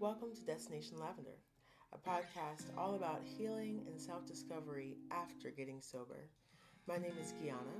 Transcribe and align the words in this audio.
Welcome 0.00 0.34
to 0.34 0.40
Destination 0.46 0.98
Lavender, 0.98 1.36
a 1.92 1.98
podcast 1.98 2.74
all 2.78 2.94
about 2.94 3.20
healing 3.22 3.82
and 3.86 4.00
self 4.00 4.24
discovery 4.24 4.96
after 5.10 5.50
getting 5.50 5.82
sober. 5.82 6.30
My 6.88 6.96
name 6.96 7.12
is 7.20 7.34
Gianna. 7.38 7.76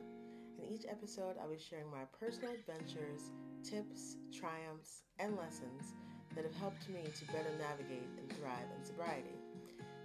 In 0.59 0.69
each 0.69 0.85
episode, 0.87 1.37
I'll 1.41 1.49
be 1.49 1.59
sharing 1.59 1.91
my 1.91 2.05
personal 2.21 2.53
adventures, 2.53 3.31
tips, 3.65 4.19
triumphs, 4.39 5.05
and 5.19 5.35
lessons 5.35 5.95
that 6.35 6.45
have 6.45 6.55
helped 6.57 6.91
me 6.91 7.05
to 7.05 7.33
better 7.33 7.53
navigate 7.59 8.11
and 8.19 8.31
thrive 8.39 8.69
in 8.79 8.85
sobriety. 8.85 9.41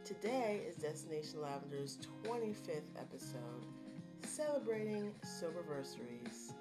Today 0.05 0.61
is 0.65 0.77
Destination 0.77 1.41
Lavender's 1.41 1.97
25th 2.23 2.95
episode, 2.97 3.65
celebrating 4.23 5.13
soberversaries 5.37 6.53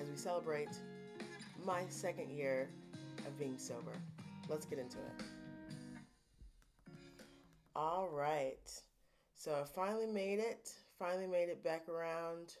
as 0.00 0.08
we 0.08 0.16
celebrate 0.16 0.70
my 1.66 1.82
second 1.88 2.30
year 2.30 2.68
of 3.26 3.36
being 3.40 3.58
sober. 3.58 3.96
Let's 4.50 4.66
get 4.66 4.80
into 4.80 4.98
it. 4.98 5.24
All 7.76 8.08
right. 8.12 8.68
So 9.36 9.52
I 9.52 9.64
finally 9.64 10.08
made 10.08 10.40
it. 10.40 10.72
Finally 10.98 11.28
made 11.28 11.48
it 11.48 11.62
back 11.62 11.88
around 11.88 12.56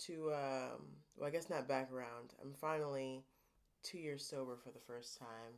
to, 0.00 0.30
um, 0.34 0.82
well, 1.16 1.26
I 1.26 1.30
guess 1.30 1.48
not 1.48 1.66
back 1.66 1.90
around. 1.90 2.34
I'm 2.42 2.52
finally 2.52 3.24
two 3.82 3.96
years 3.96 4.22
sober 4.22 4.58
for 4.62 4.70
the 4.70 4.78
first 4.86 5.18
time 5.18 5.54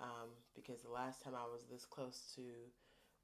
um, 0.00 0.30
because 0.54 0.80
the 0.80 0.90
last 0.90 1.22
time 1.22 1.34
I 1.34 1.44
was 1.44 1.66
this 1.70 1.84
close 1.84 2.32
to 2.36 2.42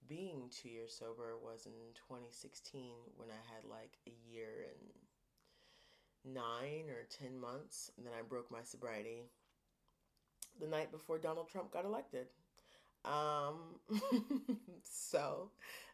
being 0.06 0.50
two 0.50 0.68
years 0.68 0.94
sober 0.94 1.38
was 1.42 1.64
in 1.64 1.72
2016 2.06 2.82
when 3.16 3.28
I 3.30 3.54
had 3.54 3.64
like 3.64 3.96
a 4.06 4.12
year 4.30 4.66
and 4.68 6.34
nine 6.34 6.90
or 6.90 7.06
ten 7.08 7.40
months, 7.40 7.90
and 7.96 8.06
then 8.06 8.12
I 8.12 8.20
broke 8.22 8.50
my 8.50 8.62
sobriety 8.62 9.30
the 10.60 10.66
night 10.66 10.92
before 10.92 11.18
Donald 11.18 11.48
Trump 11.48 11.72
got 11.72 11.84
elected. 11.84 12.26
Um, 13.04 13.80
so 14.84 15.50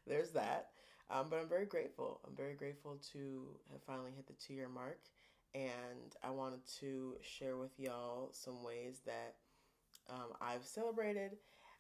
there's 0.07 0.31
that. 0.33 0.71
Um, 1.11 1.27
but 1.31 1.39
I'm 1.41 1.49
very 1.49 1.67
grateful. 1.67 2.21
I'm 2.27 2.37
very 2.37 2.55
grateful 2.55 2.99
to 3.13 3.47
have 3.73 3.83
finally 3.83 4.11
hit 4.15 4.27
the 4.27 4.35
two 4.35 4.55
year 4.55 4.69
mark. 4.69 5.01
And 5.55 6.15
I 6.23 6.31
wanted 6.31 6.61
to 6.81 7.15
share 7.23 7.57
with 7.57 7.73
y'all 7.79 8.31
some 8.33 8.63
ways 8.63 9.01
that 9.07 9.37
um, 10.11 10.35
I've 10.41 10.65
celebrated 10.65 11.39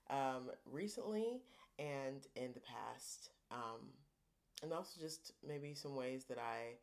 um, 0.08 0.50
recently 0.64 1.42
and 1.78 2.26
in 2.34 2.52
the 2.54 2.60
past. 2.60 3.30
Um, 3.50 3.92
and 4.62 4.72
also 4.72 5.00
just 5.00 5.32
maybe 5.46 5.74
some 5.74 5.94
ways 5.94 6.24
that 6.24 6.38
I, 6.38 6.76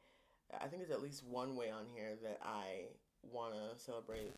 I 0.63 0.67
think 0.67 0.81
there's 0.81 0.91
at 0.91 1.01
least 1.01 1.23
one 1.25 1.55
way 1.55 1.71
on 1.71 1.85
here 1.93 2.17
that 2.23 2.39
I 2.43 2.89
want 3.31 3.53
to 3.53 3.83
celebrate 3.83 4.33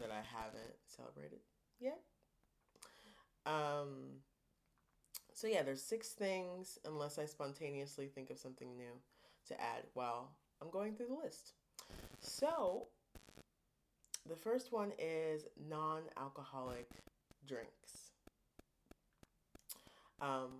that 0.00 0.10
I 0.10 0.22
haven't 0.22 0.74
celebrated 0.86 1.40
yet. 1.80 2.00
Um, 3.46 4.20
so 5.34 5.46
yeah, 5.46 5.62
there's 5.62 5.82
six 5.82 6.10
things 6.10 6.78
unless 6.84 7.18
I 7.18 7.26
spontaneously 7.26 8.06
think 8.06 8.30
of 8.30 8.38
something 8.38 8.76
new 8.76 8.92
to 9.48 9.60
add 9.60 9.84
while 9.94 10.30
I'm 10.60 10.70
going 10.70 10.94
through 10.94 11.08
the 11.08 11.14
list. 11.14 11.54
So 12.20 12.86
the 14.28 14.36
first 14.36 14.72
one 14.72 14.92
is 14.98 15.46
non-alcoholic 15.68 16.88
drinks. 17.46 18.12
Um, 20.20 20.50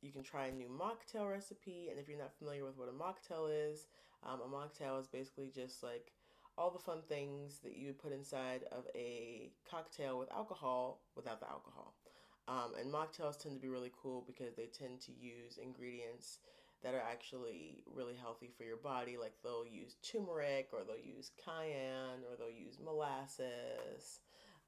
you 0.00 0.12
can 0.12 0.22
try 0.22 0.46
a 0.46 0.52
new 0.52 0.68
mocktail 0.68 1.28
recipe, 1.28 1.88
and 1.90 1.98
if 1.98 2.08
you're 2.08 2.18
not 2.18 2.36
familiar 2.38 2.64
with 2.64 2.78
what 2.78 2.88
a 2.88 2.92
mocktail 2.92 3.48
is, 3.50 3.88
um, 4.22 4.40
a 4.40 4.48
mocktail 4.48 5.00
is 5.00 5.08
basically 5.08 5.50
just 5.52 5.82
like 5.82 6.12
all 6.56 6.70
the 6.70 6.78
fun 6.78 6.98
things 7.08 7.58
that 7.64 7.76
you 7.76 7.88
would 7.88 7.98
put 7.98 8.12
inside 8.12 8.64
of 8.70 8.84
a 8.94 9.50
cocktail 9.68 10.18
with 10.18 10.32
alcohol 10.32 11.02
without 11.16 11.40
the 11.40 11.48
alcohol. 11.48 11.94
Um, 12.46 12.72
and 12.78 12.92
mocktails 12.92 13.40
tend 13.40 13.54
to 13.54 13.60
be 13.60 13.68
really 13.68 13.92
cool 14.00 14.22
because 14.26 14.54
they 14.54 14.66
tend 14.66 15.00
to 15.02 15.12
use 15.12 15.58
ingredients 15.62 16.38
that 16.82 16.94
are 16.94 17.02
actually 17.10 17.82
really 17.92 18.14
healthy 18.14 18.50
for 18.56 18.64
your 18.64 18.76
body. 18.76 19.16
Like 19.16 19.32
they'll 19.42 19.66
use 19.66 19.96
turmeric 20.02 20.68
or 20.72 20.80
they'll 20.84 20.96
use 20.96 21.30
cayenne 21.42 22.20
or 22.28 22.36
they'll 22.38 22.50
use 22.50 22.78
molasses. 22.84 24.20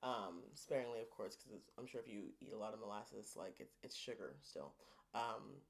Um, 0.03 0.41
sparingly, 0.55 1.01
of 1.01 1.11
course, 1.11 1.37
because 1.37 1.61
I'm 1.79 1.87
sure 1.87 2.01
if 2.01 2.09
you 2.09 2.33
eat 2.41 2.53
a 2.55 2.59
lot 2.59 2.75
of 2.75 2.81
molasses, 2.81 3.35
like 3.37 3.57
it's, 3.61 3.77
it's 3.83 3.97
sugar 3.97 4.37
still. 4.43 4.73
Um, 5.15 5.61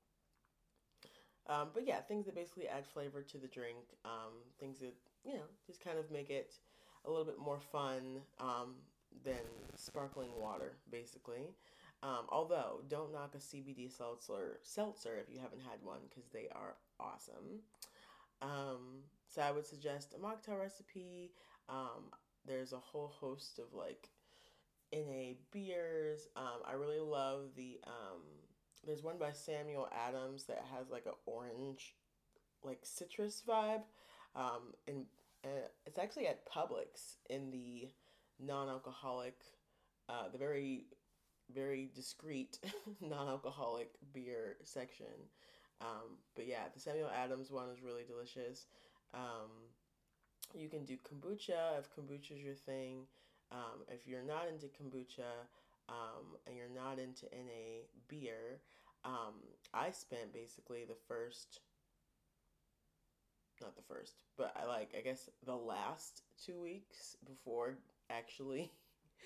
um, 1.49 1.69
but 1.75 1.87
yeah, 1.87 2.01
things 2.01 2.27
that 2.27 2.35
basically 2.35 2.69
add 2.69 2.87
flavor 2.87 3.23
to 3.23 3.39
the 3.39 3.47
drink, 3.47 3.79
um, 4.05 4.43
things 4.59 4.81
that, 4.81 4.95
you 5.27 5.35
know, 5.35 5.49
just 5.67 5.83
kind 5.83 5.99
of 5.99 6.11
make 6.11 6.31
it 6.31 6.55
a 7.05 7.11
little 7.11 7.25
bit 7.25 7.39
more 7.39 7.61
fun 7.61 8.21
um, 8.41 8.75
than 9.25 9.35
sparkling 9.75 10.31
water, 10.39 10.77
basically. 10.91 11.55
Um, 12.03 12.27
although, 12.29 12.83
don't 12.89 13.13
knock 13.13 13.35
a 13.35 13.39
CBD 13.39 13.91
seltzer, 13.91 14.59
seltzer 14.63 15.17
if 15.17 15.33
you 15.33 15.41
haven't 15.41 15.63
had 15.63 15.83
one 15.83 16.01
because 16.09 16.29
they 16.33 16.49
are 16.53 16.77
awesome. 17.01 17.61
Um, 18.43 19.03
so 19.27 19.43
I 19.43 19.51
would 19.51 19.67
suggest 19.67 20.15
a 20.15 20.19
mocktail 20.19 20.61
recipe. 20.61 21.33
Um, 21.69 22.11
there's 22.47 22.73
a 22.73 22.79
whole 22.79 23.13
host 23.19 23.59
of 23.59 23.73
like 23.73 24.11
NA 24.93 25.35
beers. 25.53 26.29
I 26.37 26.75
really 26.75 27.01
love 27.01 27.51
the 27.57 27.81
there's 28.87 29.03
one 29.03 29.19
by 29.19 29.33
Samuel 29.33 29.89
Adams 29.93 30.45
that 30.45 30.65
has 30.73 30.91
like 30.91 31.07
an 31.07 31.13
orange, 31.27 31.95
like 32.63 32.79
citrus 32.85 33.43
vibe, 33.47 33.83
um, 34.37 34.75
and 34.87 35.05
uh, 35.45 35.69
it's 35.87 35.99
actually 35.99 36.27
at 36.27 36.47
Publix 36.47 37.17
in 37.31 37.51
the 37.51 37.89
non-alcoholic, 38.39 39.35
uh, 40.09 40.29
the 40.31 40.39
very, 40.39 40.85
very 41.55 41.91
discreet 41.95 42.59
non-alcoholic 43.01 43.91
beer 44.13 44.57
section. 44.65 45.07
Um, 45.81 46.19
but 46.35 46.47
yeah, 46.47 46.65
the 46.75 46.81
Samuel 46.81 47.11
Adams 47.15 47.51
one 47.51 47.69
is 47.71 47.83
really 47.83 48.05
delicious. 48.07 48.67
Um, 49.15 49.51
you 50.55 50.69
can 50.69 50.85
do 50.85 50.97
kombucha 50.97 51.79
if 51.79 51.89
kombucha 51.95 52.33
is 52.33 52.43
your 52.43 52.55
thing. 52.55 53.07
Um, 53.53 53.85
if 53.89 54.07
you're 54.07 54.25
not 54.25 54.49
into 54.49 54.67
kombucha, 54.67 55.47
um, 55.89 56.37
and 56.47 56.57
you're 56.57 56.67
not 56.75 56.99
into 56.99 57.27
NA 57.27 57.87
beer, 58.09 58.61
um, 59.05 59.35
I 59.73 59.91
spent 59.91 60.33
basically 60.33 60.85
the 60.85 60.97
first, 61.07 61.61
not 63.67 63.77
the 63.77 63.95
first, 63.95 64.23
but 64.39 64.55
I 64.57 64.65
like, 64.67 64.95
I 64.97 65.01
guess 65.03 65.29
the 65.45 65.57
last 65.57 66.23
two 66.45 66.61
weeks 66.61 67.17
before 67.27 67.79
actually 68.11 68.71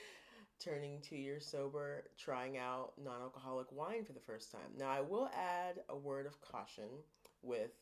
turning 0.65 1.01
two 1.03 1.17
years 1.17 1.47
sober, 1.47 2.05
trying 2.19 2.57
out 2.57 2.93
non 3.03 3.21
alcoholic 3.21 3.71
wine 3.71 4.05
for 4.05 4.15
the 4.15 4.21
first 4.21 4.51
time. 4.51 4.73
Now, 4.79 4.89
I 4.89 5.03
will 5.03 5.29
add 5.37 5.81
a 5.91 5.97
word 5.97 6.27
of 6.27 6.41
caution 6.41 6.89
with 7.43 7.73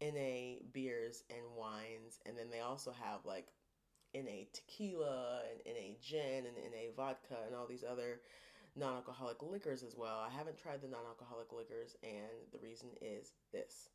NA 0.00 0.60
beers 0.72 1.22
and 1.28 1.44
wines, 1.54 2.18
and 2.24 2.36
then 2.36 2.46
they 2.50 2.60
also 2.60 2.92
have 2.92 3.26
like 3.26 3.48
NA 4.14 4.44
tequila 4.54 5.42
and 5.50 5.74
NA 5.76 5.96
gin 6.00 6.46
and 6.46 6.56
NA 6.56 6.92
vodka 6.96 7.36
and 7.46 7.54
all 7.54 7.66
these 7.66 7.84
other 7.84 8.20
non 8.74 8.94
alcoholic 8.94 9.42
liquors 9.42 9.82
as 9.82 9.96
well. 9.96 10.24
I 10.26 10.30
haven't 10.34 10.56
tried 10.56 10.80
the 10.80 10.88
non 10.88 11.04
alcoholic 11.06 11.52
liquors, 11.52 11.94
and 12.02 12.52
the 12.52 12.58
reason 12.58 12.88
is 13.02 13.32
this. 13.52 13.90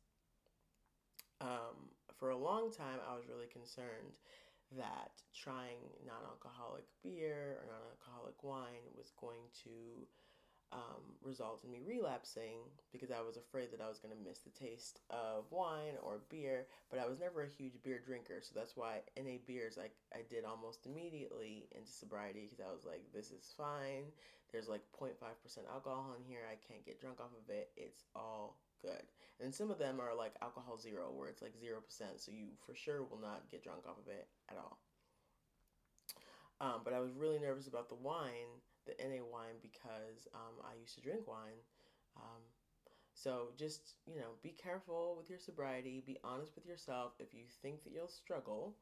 Um, 1.40 1.90
for 2.18 2.30
a 2.30 2.36
long 2.36 2.70
time, 2.70 3.00
I 3.08 3.14
was 3.14 3.24
really 3.28 3.48
concerned 3.48 4.20
that 4.76 5.10
trying 5.34 5.80
non 6.06 6.22
alcoholic 6.28 6.84
beer 7.02 7.58
or 7.58 7.66
non 7.66 7.82
alcoholic 7.90 8.42
wine 8.42 8.86
was 8.96 9.12
going 9.20 9.48
to 9.64 10.06
um, 10.72 11.02
result 11.22 11.64
in 11.64 11.70
me 11.70 11.80
relapsing 11.84 12.62
because 12.92 13.10
I 13.10 13.20
was 13.20 13.36
afraid 13.36 13.72
that 13.72 13.80
I 13.80 13.88
was 13.88 13.98
going 13.98 14.14
to 14.14 14.28
miss 14.28 14.38
the 14.38 14.54
taste 14.54 15.00
of 15.10 15.50
wine 15.50 15.98
or 16.02 16.20
beer, 16.30 16.66
but 16.90 17.00
I 17.00 17.08
was 17.08 17.18
never 17.18 17.42
a 17.42 17.48
huge 17.48 17.82
beer 17.82 17.98
drinker. 17.98 18.38
So 18.40 18.52
that's 18.54 18.76
why 18.76 19.02
NA 19.18 19.42
beers, 19.46 19.76
like 19.76 19.94
I 20.14 20.22
did 20.30 20.44
almost 20.44 20.86
immediately 20.86 21.66
into 21.74 21.90
sobriety 21.90 22.46
because 22.46 22.64
I 22.64 22.70
was 22.70 22.84
like, 22.84 23.02
this 23.12 23.32
is 23.32 23.52
fine. 23.56 24.14
There's 24.52 24.68
like 24.68 24.82
0.5% 24.94 25.14
alcohol 25.72 26.14
in 26.18 26.24
here. 26.24 26.46
I 26.46 26.58
can't 26.66 26.84
get 26.86 27.00
drunk 27.00 27.18
off 27.20 27.34
of 27.34 27.50
it. 27.50 27.70
It's 27.76 28.04
all 28.14 28.56
good. 28.82 29.02
And 29.42 29.54
some 29.54 29.70
of 29.70 29.78
them 29.78 30.00
are 30.00 30.14
like 30.16 30.34
alcohol 30.42 30.78
zero, 30.78 31.10
where 31.14 31.28
it's 31.28 31.42
like 31.42 31.54
0%. 31.54 31.80
So 32.16 32.32
you 32.32 32.48
for 32.66 32.74
sure 32.74 33.02
will 33.02 33.20
not 33.20 33.50
get 33.50 33.62
drunk 33.62 33.80
off 33.88 33.98
of 33.98 34.08
it 34.08 34.28
at 34.50 34.56
all. 34.56 34.78
Um, 36.60 36.82
but 36.84 36.92
I 36.92 37.00
was 37.00 37.12
really 37.14 37.38
nervous 37.38 37.68
about 37.68 37.88
the 37.88 37.94
wine 37.94 38.60
the 38.86 38.94
NA 39.02 39.22
wine 39.30 39.58
because 39.62 40.28
um, 40.34 40.64
I 40.64 40.78
used 40.80 40.94
to 40.96 41.00
drink 41.00 41.26
wine. 41.26 41.60
Um, 42.16 42.42
so 43.14 43.48
just, 43.56 43.94
you 44.06 44.16
know, 44.16 44.38
be 44.42 44.50
careful 44.50 45.14
with 45.16 45.28
your 45.28 45.38
sobriety, 45.38 46.02
be 46.06 46.18
honest 46.24 46.54
with 46.54 46.66
yourself. 46.66 47.12
If 47.18 47.34
you 47.34 47.44
think 47.62 47.84
that 47.84 47.92
you'll 47.92 48.08
struggle 48.08 48.76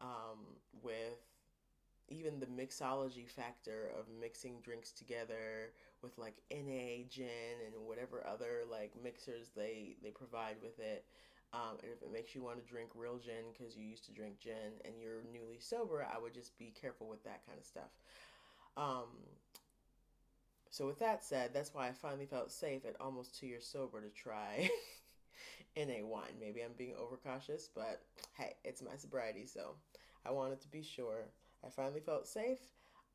um, 0.00 0.58
with 0.82 1.20
even 2.08 2.40
the 2.40 2.46
mixology 2.46 3.28
factor 3.28 3.90
of 3.98 4.06
mixing 4.20 4.60
drinks 4.62 4.92
together 4.92 5.72
with 6.06 6.18
like 6.18 6.36
NA 6.50 7.04
gin 7.10 7.58
and 7.66 7.74
whatever 7.86 8.24
other 8.26 8.62
like 8.70 8.92
mixers 9.02 9.50
they 9.56 9.96
they 10.02 10.10
provide 10.10 10.56
with 10.62 10.78
it. 10.78 11.04
Um, 11.52 11.78
and 11.82 11.92
if 11.92 12.02
it 12.02 12.12
makes 12.12 12.34
you 12.34 12.42
want 12.42 12.58
to 12.58 12.70
drink 12.72 12.90
real 12.94 13.18
gin 13.18 13.52
because 13.52 13.76
you 13.76 13.84
used 13.86 14.04
to 14.06 14.12
drink 14.12 14.38
gin 14.40 14.80
and 14.84 14.94
you're 15.00 15.22
newly 15.32 15.58
sober, 15.58 16.04
I 16.04 16.18
would 16.18 16.34
just 16.34 16.58
be 16.58 16.72
careful 16.80 17.08
with 17.08 17.22
that 17.24 17.46
kind 17.46 17.58
of 17.58 17.64
stuff. 17.64 17.90
Um, 18.76 19.08
So, 20.70 20.86
with 20.86 20.98
that 20.98 21.24
said, 21.24 21.52
that's 21.54 21.72
why 21.72 21.88
I 21.88 21.92
finally 21.92 22.26
felt 22.26 22.52
safe 22.52 22.84
at 22.84 23.00
almost 23.00 23.38
two 23.38 23.46
years 23.46 23.66
sober 23.66 24.00
to 24.00 24.10
try 24.10 24.68
NA 25.76 26.04
wine. 26.04 26.36
Maybe 26.40 26.62
I'm 26.62 26.72
being 26.76 26.94
overcautious, 27.00 27.68
but 27.74 28.02
hey, 28.36 28.56
it's 28.64 28.82
my 28.82 28.96
sobriety, 28.96 29.46
so 29.46 29.76
I 30.26 30.32
wanted 30.32 30.60
to 30.62 30.68
be 30.68 30.82
sure. 30.82 31.30
I 31.64 31.70
finally 31.70 32.00
felt 32.00 32.26
safe. 32.28 32.58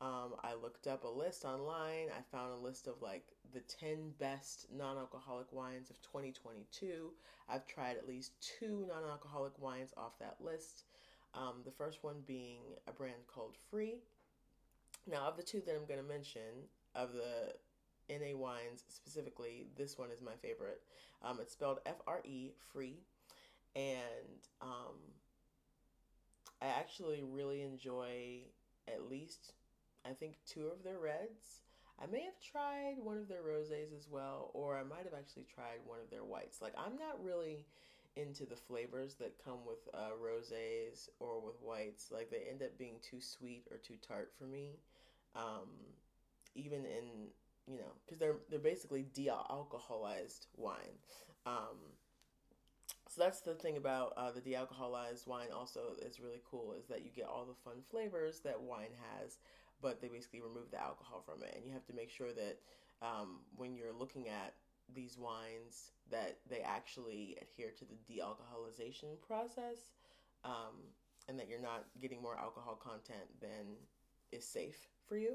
Um, 0.02 0.34
I 0.42 0.54
looked 0.60 0.88
up 0.88 1.04
a 1.04 1.08
list 1.08 1.44
online. 1.44 2.08
I 2.10 2.22
found 2.36 2.52
a 2.52 2.56
list 2.56 2.88
of 2.88 3.00
like 3.00 3.22
the 3.54 3.60
10 3.60 4.14
best 4.18 4.66
non 4.76 4.98
alcoholic 4.98 5.52
wines 5.52 5.90
of 5.90 6.02
2022. 6.02 7.10
I've 7.48 7.66
tried 7.68 7.96
at 7.96 8.08
least 8.08 8.32
two 8.40 8.84
non 8.88 9.08
alcoholic 9.08 9.52
wines 9.60 9.92
off 9.96 10.18
that 10.18 10.38
list. 10.40 10.84
Um, 11.34 11.62
the 11.64 11.70
first 11.70 12.02
one 12.02 12.16
being 12.26 12.58
a 12.88 12.92
brand 12.92 13.28
called 13.32 13.54
Fre. 13.70 14.00
Now, 15.08 15.28
of 15.28 15.36
the 15.36 15.42
two 15.42 15.62
that 15.66 15.74
I'm 15.74 15.86
going 15.86 16.00
to 16.00 16.06
mention, 16.08 16.66
of 16.96 17.10
the 17.12 17.54
NA 18.10 18.36
wines 18.36 18.82
specifically, 18.88 19.66
this 19.76 19.96
one 19.96 20.10
is 20.10 20.20
my 20.20 20.34
favorite. 20.42 20.82
Um, 21.22 21.38
it's 21.40 21.52
spelled 21.52 21.78
F 21.86 22.02
R 22.08 22.22
E, 22.24 22.50
free. 22.72 22.98
And 23.76 24.48
um, 24.60 24.98
I 26.60 26.66
actually 26.66 27.22
really 27.22 27.62
enjoy 27.62 28.42
at 28.88 29.08
least, 29.08 29.52
I 30.08 30.12
think, 30.12 30.38
two 30.46 30.68
of 30.68 30.82
their 30.82 30.98
reds. 30.98 31.62
I 32.02 32.06
may 32.06 32.22
have 32.24 32.40
tried 32.40 32.96
one 33.02 33.18
of 33.18 33.28
their 33.28 33.42
roses 33.42 33.92
as 33.96 34.08
well, 34.10 34.50
or 34.54 34.76
I 34.76 34.82
might 34.82 35.04
have 35.04 35.14
actually 35.16 35.46
tried 35.52 35.80
one 35.84 35.98
of 36.02 36.10
their 36.10 36.24
whites. 36.24 36.60
Like, 36.60 36.74
I'm 36.76 36.96
not 36.96 37.22
really 37.22 37.66
into 38.16 38.44
the 38.44 38.56
flavors 38.56 39.14
that 39.14 39.42
come 39.44 39.64
with 39.66 39.88
uh, 39.94 40.10
roses 40.20 41.08
or 41.20 41.40
with 41.40 41.60
whites. 41.62 42.10
Like, 42.10 42.30
they 42.30 42.50
end 42.50 42.62
up 42.62 42.76
being 42.78 42.96
too 43.02 43.20
sweet 43.20 43.66
or 43.70 43.76
too 43.76 43.96
tart 44.06 44.32
for 44.38 44.44
me. 44.44 44.78
Um, 45.36 45.68
even 46.54 46.84
in 46.84 47.30
you 47.66 47.78
know, 47.78 47.92
because 48.04 48.18
they're 48.18 48.36
they're 48.50 48.58
basically 48.58 49.06
de-alcoholized 49.14 50.46
wine. 50.56 50.98
Um, 51.46 51.78
so 53.08 53.22
that's 53.22 53.40
the 53.40 53.54
thing 53.54 53.76
about 53.76 54.14
uh, 54.16 54.30
the 54.30 54.40
de-alcoholized 54.40 55.26
wine. 55.26 55.48
Also, 55.54 55.80
is 56.00 56.20
really 56.20 56.40
cool 56.50 56.74
is 56.78 56.86
that 56.88 57.04
you 57.04 57.10
get 57.14 57.26
all 57.26 57.44
the 57.44 57.70
fun 57.70 57.82
flavors 57.90 58.40
that 58.40 58.60
wine 58.60 58.94
has, 59.14 59.38
but 59.82 60.00
they 60.00 60.08
basically 60.08 60.40
remove 60.40 60.70
the 60.70 60.80
alcohol 60.80 61.20
from 61.26 61.42
it, 61.42 61.52
and 61.54 61.66
you 61.66 61.72
have 61.72 61.84
to 61.86 61.92
make 61.92 62.10
sure 62.10 62.32
that 62.32 62.58
um, 63.02 63.40
when 63.56 63.74
you're 63.74 63.92
looking 63.92 64.28
at 64.28 64.54
these 64.94 65.18
wines 65.18 65.90
that 66.10 66.38
they 66.48 66.60
actually 66.60 67.36
adhere 67.42 67.70
to 67.78 67.84
the 67.84 67.96
de-alcoholization 68.06 69.20
process, 69.26 69.90
um, 70.44 70.80
and 71.28 71.38
that 71.38 71.48
you're 71.48 71.60
not 71.60 71.84
getting 72.00 72.22
more 72.22 72.38
alcohol 72.38 72.74
content 72.74 73.28
than 73.40 73.76
is 74.32 74.46
safe 74.46 74.88
for 75.06 75.16
you. 75.16 75.34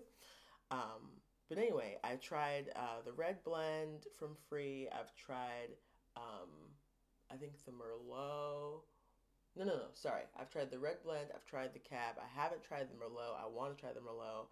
Um, 0.72 1.22
but 1.50 1.58
anyway, 1.58 1.98
I 2.04 2.16
tried 2.16 2.72
uh, 2.76 3.02
the 3.06 3.14
red 3.14 3.44
blend 3.44 4.06
from 4.18 4.36
Fre. 4.50 4.88
I've 4.92 5.16
tried, 5.16 5.70
um, 6.18 6.50
I 7.32 7.36
think 7.36 7.54
the 7.66 7.72
Merlot. 7.72 8.82
No, 9.58 9.66
no, 9.66 9.74
no. 9.74 9.84
Sorry. 9.94 10.22
I've 10.40 10.52
tried 10.52 10.70
the 10.70 10.80
red 10.80 10.98
blend. 11.04 11.30
I've 11.34 11.46
tried 11.46 11.74
the 11.74 11.80
cab. 11.80 12.16
I 12.20 12.42
haven't 12.42 12.64
tried 12.64 12.88
the 12.90 12.96
Merlot. 12.96 13.42
I 13.42 13.48
want 13.48 13.76
to 13.76 13.82
try 13.82 13.92
the 13.92 14.00
Merlot. 14.00 14.48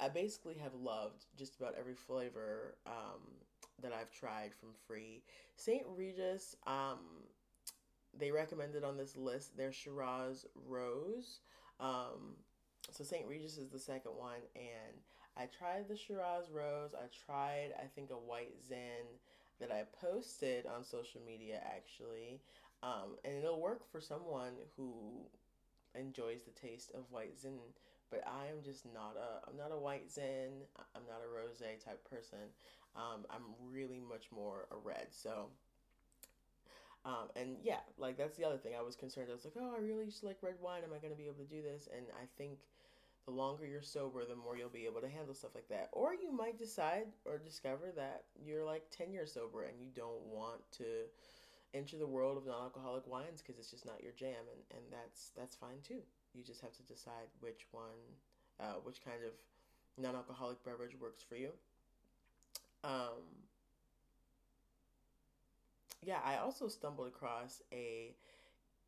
I 0.00 0.08
basically 0.08 0.54
have 0.62 0.74
loved 0.74 1.26
just 1.36 1.56
about 1.56 1.74
every 1.78 1.94
flavor 1.94 2.74
um, 2.86 3.20
that 3.82 3.92
I've 3.92 4.10
tried 4.10 4.52
from 4.54 4.70
Fre. 4.86 5.20
St. 5.56 5.82
Regis, 5.96 6.56
um, 6.66 6.98
they 8.18 8.30
recommended 8.30 8.84
on 8.84 8.96
this 8.96 9.16
list 9.16 9.56
their 9.56 9.72
Shiraz 9.72 10.46
Rose. 10.66 11.40
Um, 11.80 12.36
so 12.90 13.04
St. 13.04 13.26
Regis 13.26 13.58
is 13.58 13.68
the 13.68 13.78
second 13.78 14.12
one, 14.16 14.40
and 14.56 14.96
I 15.36 15.46
tried 15.46 15.88
the 15.88 15.96
Shiraz 15.96 16.50
Rose. 16.52 16.94
I 16.94 17.06
tried, 17.26 17.70
I 17.78 17.86
think, 17.86 18.10
a 18.10 18.14
White 18.14 18.54
Zin 18.66 19.06
that 19.60 19.72
I 19.72 19.84
posted 20.00 20.66
on 20.66 20.84
social 20.84 21.20
media 21.26 21.60
actually. 21.64 22.40
Um, 22.82 23.16
and 23.24 23.36
it'll 23.36 23.60
work 23.60 23.90
for 23.90 24.00
someone 24.00 24.52
who 24.76 25.26
enjoys 25.94 26.42
the 26.44 26.52
taste 26.52 26.92
of 26.94 27.10
White 27.10 27.38
Zin. 27.38 27.58
But 28.10 28.22
I 28.26 28.46
am 28.46 28.62
just 28.64 28.86
not 28.86 29.16
a 29.16 29.48
I'm 29.48 29.56
not 29.56 29.72
a 29.72 29.78
White 29.78 30.10
Zin. 30.10 30.62
I'm 30.94 31.02
not 31.08 31.20
a 31.24 31.28
rose 31.28 31.60
type 31.84 32.08
person. 32.08 32.38
Um, 32.96 33.26
I'm 33.30 33.42
really 33.70 34.00
much 34.00 34.28
more 34.32 34.66
a 34.70 34.76
red. 34.76 35.08
So 35.10 35.48
um, 37.04 37.28
and 37.36 37.56
yeah, 37.62 37.80
like 37.96 38.16
that's 38.16 38.36
the 38.36 38.44
other 38.44 38.58
thing. 38.58 38.72
I 38.78 38.82
was 38.82 38.96
concerned. 38.96 39.28
I 39.30 39.34
was 39.34 39.44
like, 39.44 39.54
oh, 39.58 39.74
I 39.76 39.80
really 39.80 40.06
just 40.06 40.24
like 40.24 40.38
red 40.42 40.56
wine. 40.60 40.82
Am 40.84 40.92
I 40.92 40.98
going 40.98 41.12
to 41.12 41.18
be 41.18 41.24
able 41.24 41.44
to 41.44 41.44
do 41.44 41.62
this? 41.62 41.88
And 41.94 42.06
I 42.20 42.26
think 42.36 42.58
the 43.24 43.30
longer 43.30 43.66
you're 43.66 43.82
sober, 43.82 44.24
the 44.24 44.34
more 44.36 44.56
you'll 44.56 44.68
be 44.68 44.86
able 44.86 45.00
to 45.00 45.08
handle 45.08 45.34
stuff 45.34 45.54
like 45.54 45.68
that. 45.68 45.88
Or 45.92 46.12
you 46.14 46.32
might 46.32 46.58
decide 46.58 47.06
or 47.24 47.38
discover 47.38 47.92
that 47.96 48.24
you're 48.42 48.64
like 48.64 48.84
10 48.90 49.12
years 49.12 49.32
sober 49.32 49.62
and 49.62 49.80
you 49.80 49.88
don't 49.94 50.22
want 50.26 50.60
to 50.78 51.06
enter 51.74 51.96
the 51.96 52.06
world 52.06 52.36
of 52.36 52.46
non-alcoholic 52.46 53.06
wines 53.06 53.42
because 53.42 53.58
it's 53.58 53.70
just 53.70 53.86
not 53.86 54.02
your 54.02 54.12
jam 54.12 54.44
and, 54.52 54.78
and 54.78 54.86
that's 54.90 55.30
that's 55.36 55.54
fine 55.54 55.80
too. 55.86 56.02
You 56.34 56.42
just 56.42 56.60
have 56.60 56.72
to 56.76 56.82
decide 56.82 57.28
which 57.40 57.66
one 57.70 58.00
uh, 58.60 58.80
which 58.82 59.04
kind 59.04 59.24
of 59.26 59.32
non-alcoholic 60.02 60.64
beverage 60.64 60.96
works 61.00 61.22
for 61.22 61.36
you. 61.36 61.50
Um, 62.84 63.44
yeah, 66.02 66.18
I 66.24 66.36
also 66.36 66.68
stumbled 66.68 67.08
across 67.08 67.60
a 67.72 68.14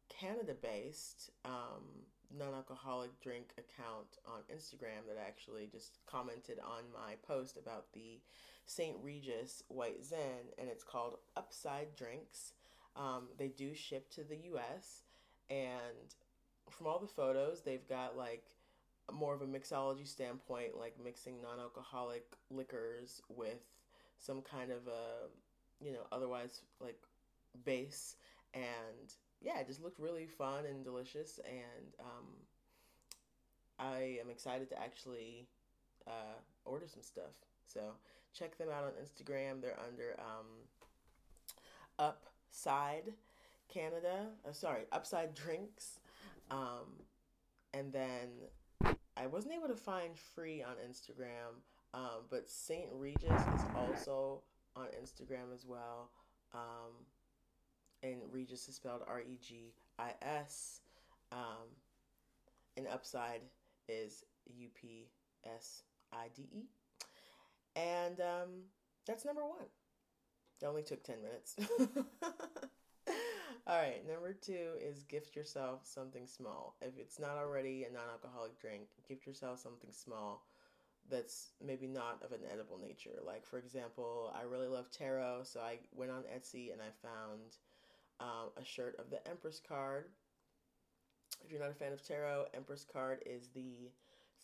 Canada-based 0.09 1.31
um, 1.44 2.06
non-alcoholic 2.37 3.21
drink 3.21 3.53
account 3.59 4.19
on 4.27 4.41
Instagram 4.55 5.06
that 5.09 5.21
actually 5.21 5.69
just 5.71 5.99
commented 6.06 6.59
on 6.61 6.85
my 6.93 7.15
post 7.27 7.56
about 7.56 7.93
the 7.93 8.21
St. 8.67 8.97
Regis 9.03 9.62
White 9.69 10.05
Zin 10.05 10.53
and 10.59 10.69
it's 10.69 10.85
called 10.85 11.17
Upside 11.37 11.97
Drinks. 11.97 12.53
Um, 13.00 13.29
they 13.38 13.49
do 13.49 13.75
ship 13.75 14.11
to 14.11 14.25
the 14.25 14.37
U.S. 14.52 15.05
and 15.49 16.14
from 16.69 16.87
all 16.87 16.99
the 16.99 17.06
photos, 17.06 17.62
they've 17.62 17.88
got 17.88 18.17
like 18.17 18.44
more 19.12 19.35
of 19.35 19.41
a 19.41 19.47
mixology 19.47 20.06
standpoint, 20.06 20.79
like 20.79 20.94
mixing 21.02 21.41
non-alcoholic 21.41 22.26
liquors 22.50 23.23
with 23.29 23.64
some 24.19 24.43
kind 24.43 24.70
of 24.70 24.87
a, 24.87 25.85
you 25.85 25.93
know, 25.93 26.06
otherwise 26.12 26.61
like 26.81 26.99
base 27.64 28.17
and 28.52 29.14
yeah, 29.41 29.58
it 29.58 29.67
just 29.67 29.82
looked 29.82 29.99
really 29.99 30.26
fun 30.26 30.67
and 30.67 30.85
delicious, 30.85 31.41
and 31.46 31.94
um, 31.99 32.26
I 33.79 34.19
am 34.20 34.31
excited 34.31 34.69
to 34.69 34.79
actually 34.79 35.49
uh, 36.06 36.38
order 36.64 36.87
some 36.87 37.03
stuff. 37.03 37.32
So 37.67 37.81
check 38.34 38.58
them 38.58 38.69
out 38.69 38.84
on 38.84 38.93
Instagram. 39.03 39.63
They're 39.63 39.79
under 39.86 40.15
um, 40.19 40.46
Upside 42.50 43.14
Canada. 43.69 44.26
Uh, 44.46 44.52
sorry, 44.52 44.82
Upside 44.92 45.34
Drinks. 45.34 46.00
Um, 46.50 47.04
and 47.72 47.92
then 47.92 48.28
I 49.16 49.26
wasn't 49.26 49.54
able 49.54 49.69
to 49.69 49.76
find 49.76 50.16
Fre 50.16 50.64
on 50.66 50.74
Instagram, 50.88 51.62
um, 51.94 52.24
but 52.28 52.48
St. 52.48 52.88
Regis 52.92 53.30
is 53.30 53.64
also 53.76 54.42
on 54.74 54.86
Instagram 55.00 55.54
as 55.54 55.64
well. 55.64 56.10
Um, 56.52 57.06
and 58.02 58.20
Regis 58.32 58.69
is 58.69 58.74
spelled 58.74 59.02
R 59.06 59.20
E 59.20 59.38
G 59.40 59.72
I 59.98 60.14
S. 60.22 60.80
Um, 61.30 61.69
and 62.76 62.88
Upside 62.88 63.42
is 63.88 64.24
U 64.56 64.69
P 64.74 65.06
S 65.44 65.82
I 66.12 66.26
D 66.34 66.48
E. 66.52 66.64
And 67.76 68.20
um, 68.20 68.48
that's 69.06 69.24
number 69.24 69.44
one. 69.44 69.66
It 70.60 70.67
only 70.67 70.82
took 70.82 71.02
10 71.02 71.17
minutes. 71.22 71.56
All 73.67 73.79
right, 73.79 74.06
number 74.08 74.32
two 74.32 74.72
is 74.81 75.05
gift 75.05 75.36
yourself 75.36 75.81
something 75.84 76.26
small. 76.26 76.76
If 76.82 76.98
it's 76.98 77.20
not 77.20 77.36
already 77.38 77.84
a 77.84 77.93
non 77.93 78.02
alcoholic 78.12 78.58
drink, 78.60 78.88
gift 79.08 79.26
yourself 79.26 79.60
something 79.60 79.93
small 79.93 80.43
that's 81.08 81.50
maybe 81.64 81.86
not 81.86 82.22
of 82.24 82.32
an 82.32 82.40
edible 82.52 82.79
nature. 82.79 83.19
Like, 83.26 83.44
for 83.46 83.58
example, 83.58 84.32
I 84.36 84.43
really 84.43 84.69
love 84.69 84.90
tarot, 84.90 85.43
so 85.44 85.60
I 85.60 85.79
went 85.94 86.10
on 86.10 86.22
Etsy 86.22 86.72
and 86.72 86.81
I 86.81 86.90
found 87.02 87.56
um, 88.20 88.50
a 88.60 88.64
shirt 88.64 88.96
of 88.98 89.10
the 89.10 89.26
Empress 89.29 89.60
card. 89.67 90.06
If 91.44 91.50
you're 91.50 91.60
not 91.60 91.70
a 91.70 91.74
fan 91.74 91.93
of 91.93 92.06
tarot, 92.06 92.46
Empress 92.55 92.84
card 92.90 93.22
is 93.26 93.48
the 93.55 93.90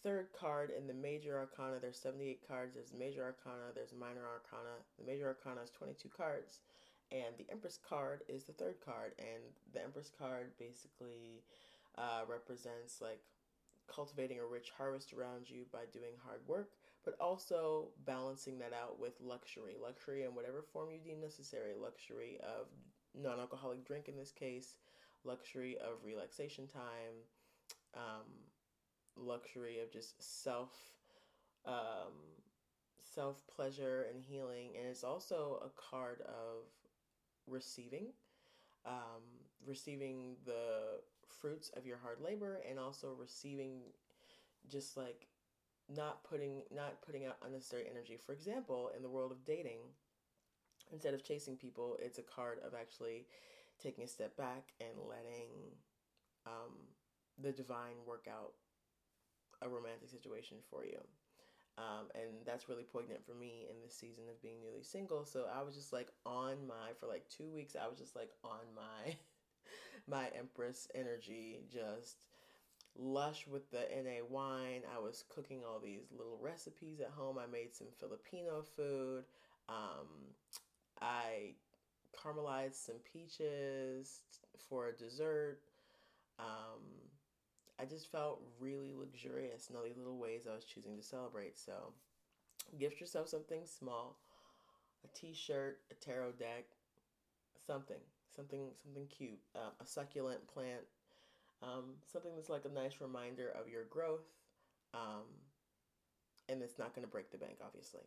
third 0.06 0.28
card 0.38 0.70
in 0.70 0.86
the 0.86 0.94
major 0.94 1.36
arcana. 1.36 1.80
There's 1.82 1.98
78 1.98 2.46
cards. 2.46 2.74
There's 2.76 2.94
major 2.96 3.24
arcana, 3.24 3.74
there's 3.74 3.92
minor 3.92 4.22
arcana. 4.22 4.78
The 5.00 5.04
major 5.04 5.26
arcana 5.26 5.62
is 5.62 5.70
22 5.70 6.08
cards, 6.16 6.60
and 7.10 7.34
the 7.36 7.46
Empress 7.50 7.76
card 7.76 8.22
is 8.28 8.44
the 8.44 8.52
third 8.52 8.76
card. 8.84 9.14
And 9.18 9.42
the 9.74 9.82
Empress 9.82 10.12
card 10.16 10.52
basically 10.60 11.42
uh, 11.98 12.22
represents 12.30 13.00
like 13.02 13.18
cultivating 13.92 14.38
a 14.38 14.46
rich 14.46 14.70
harvest 14.78 15.12
around 15.12 15.50
you 15.50 15.66
by 15.72 15.90
doing 15.92 16.14
hard 16.24 16.40
work, 16.46 16.70
but 17.04 17.16
also 17.20 17.88
balancing 18.06 18.60
that 18.60 18.72
out 18.72 19.00
with 19.00 19.14
luxury. 19.20 19.74
Luxury 19.82 20.22
in 20.22 20.36
whatever 20.36 20.62
form 20.72 20.90
you 20.92 20.98
deem 21.02 21.20
necessary. 21.20 21.72
Luxury 21.74 22.38
of 22.46 22.70
non 23.12 23.40
alcoholic 23.40 23.84
drink 23.84 24.06
in 24.06 24.16
this 24.16 24.30
case, 24.30 24.76
luxury 25.24 25.76
of 25.78 25.98
relaxation 26.04 26.68
time, 26.68 27.26
um, 27.96 28.45
luxury 29.16 29.80
of 29.80 29.90
just 29.92 30.22
self 30.42 30.70
um, 31.64 32.12
self 33.14 33.42
pleasure 33.48 34.06
and 34.12 34.22
healing, 34.22 34.70
and 34.78 34.86
it's 34.88 35.04
also 35.04 35.60
a 35.64 35.80
card 35.90 36.20
of 36.22 36.64
receiving, 37.46 38.06
um, 38.84 39.22
receiving 39.66 40.36
the 40.44 41.00
fruits 41.40 41.70
of 41.76 41.86
your 41.86 41.98
hard 41.98 42.20
labor, 42.20 42.60
and 42.68 42.78
also 42.78 43.14
receiving 43.18 43.80
just 44.70 44.96
like 44.96 45.26
not 45.94 46.24
putting 46.24 46.62
not 46.74 47.00
putting 47.02 47.26
out 47.26 47.36
unnecessary 47.44 47.86
energy. 47.90 48.18
For 48.24 48.32
example, 48.32 48.90
in 48.96 49.02
the 49.02 49.08
world 49.08 49.32
of 49.32 49.44
dating, 49.44 49.80
instead 50.92 51.14
of 51.14 51.24
chasing 51.24 51.56
people, 51.56 51.96
it's 52.00 52.18
a 52.18 52.22
card 52.22 52.58
of 52.64 52.74
actually 52.74 53.26
taking 53.82 54.04
a 54.04 54.08
step 54.08 54.36
back 54.36 54.72
and 54.80 54.90
letting 55.08 55.50
um, 56.46 56.72
the 57.38 57.52
divine 57.52 57.96
work 58.06 58.26
out 58.30 58.52
a 59.62 59.68
romantic 59.68 60.08
situation 60.08 60.58
for 60.70 60.84
you. 60.84 60.98
Um, 61.78 62.08
and 62.14 62.32
that's 62.46 62.68
really 62.68 62.84
poignant 62.84 63.24
for 63.26 63.34
me 63.34 63.66
in 63.68 63.76
this 63.82 63.94
season 63.94 64.24
of 64.30 64.40
being 64.40 64.60
newly 64.62 64.82
single. 64.82 65.24
So 65.26 65.44
I 65.54 65.62
was 65.62 65.74
just 65.74 65.92
like 65.92 66.08
on 66.24 66.66
my 66.66 66.94
for 66.98 67.06
like 67.06 67.28
two 67.28 67.50
weeks. 67.50 67.76
I 67.76 67.86
was 67.86 67.98
just 67.98 68.16
like 68.16 68.30
on 68.42 68.64
my 68.74 69.14
my 70.08 70.28
Empress 70.38 70.88
energy, 70.94 71.60
just 71.70 72.16
lush 72.98 73.46
with 73.46 73.70
the 73.70 73.84
NA 73.94 74.24
wine. 74.28 74.82
I 74.94 74.98
was 74.98 75.24
cooking 75.28 75.60
all 75.66 75.78
these 75.78 76.06
little 76.16 76.38
recipes 76.40 77.00
at 77.00 77.10
home. 77.10 77.36
I 77.38 77.46
made 77.50 77.74
some 77.74 77.88
Filipino 78.00 78.62
food. 78.74 79.24
Um, 79.68 80.06
I 81.02 81.54
caramelized 82.16 82.86
some 82.86 82.96
peaches 83.12 84.20
for 84.68 84.88
a 84.88 84.92
dessert. 84.96 85.58
Um, 86.38 86.82
I 87.80 87.84
just 87.84 88.10
felt 88.10 88.42
really 88.58 88.92
luxurious 88.94 89.68
in 89.68 89.76
all 89.76 89.82
these 89.82 89.98
little 89.98 90.18
ways 90.18 90.46
I 90.50 90.54
was 90.54 90.64
choosing 90.64 90.96
to 90.96 91.02
celebrate. 91.02 91.58
So, 91.58 91.92
gift 92.78 93.00
yourself 93.00 93.28
something 93.28 93.62
small 93.66 94.16
a 95.04 95.18
t 95.18 95.34
shirt, 95.34 95.80
a 95.90 95.94
tarot 95.94 96.32
deck, 96.32 96.64
something, 97.66 98.00
something, 98.34 98.68
something 98.82 99.06
cute, 99.06 99.38
uh, 99.54 99.70
a 99.80 99.86
succulent 99.86 100.46
plant, 100.46 100.82
um, 101.62 101.94
something 102.10 102.34
that's 102.34 102.50
like 102.50 102.64
a 102.64 102.74
nice 102.74 103.00
reminder 103.00 103.52
of 103.60 103.68
your 103.68 103.84
growth. 103.84 104.26
Um, 104.94 105.24
and 106.48 106.62
it's 106.62 106.78
not 106.78 106.94
going 106.94 107.04
to 107.04 107.10
break 107.10 107.30
the 107.30 107.38
bank, 107.38 107.56
obviously. 107.64 108.02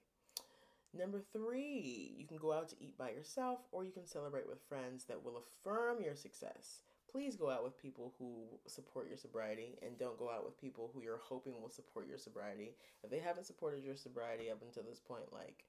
Number 0.98 1.22
three, 1.34 2.16
you 2.18 2.26
can 2.26 2.38
go 2.38 2.52
out 2.52 2.70
to 2.70 2.76
eat 2.80 2.98
by 2.98 3.12
yourself 3.12 3.60
or 3.72 3.84
you 3.84 3.92
can 3.92 4.08
celebrate 4.08 4.48
with 4.48 4.64
friends 4.68 5.06
that 5.06 5.24
will 5.24 5.38
affirm 5.38 6.02
your 6.02 6.16
success. 6.16 6.82
Please 7.12 7.36
go 7.36 7.50
out 7.50 7.64
with 7.64 7.82
people 7.82 8.14
who 8.20 8.44
support 8.68 9.08
your 9.08 9.18
sobriety 9.18 9.78
and 9.82 9.98
don't 9.98 10.20
go 10.20 10.30
out 10.30 10.46
with 10.46 10.60
people 10.60 10.92
who 10.94 11.02
you're 11.02 11.20
hoping 11.24 11.60
will 11.60 11.70
support 11.70 12.08
your 12.08 12.20
sobriety. 12.20 12.76
If 13.04 13.10
they 13.10 13.20
haven't 13.20 13.48
supported 13.48 13.84
your 13.84 13.96
sobriety 13.96 14.52
up 14.52 14.62
until 14.62 14.84
this 14.84 15.00
point, 15.00 15.34
like, 15.34 15.66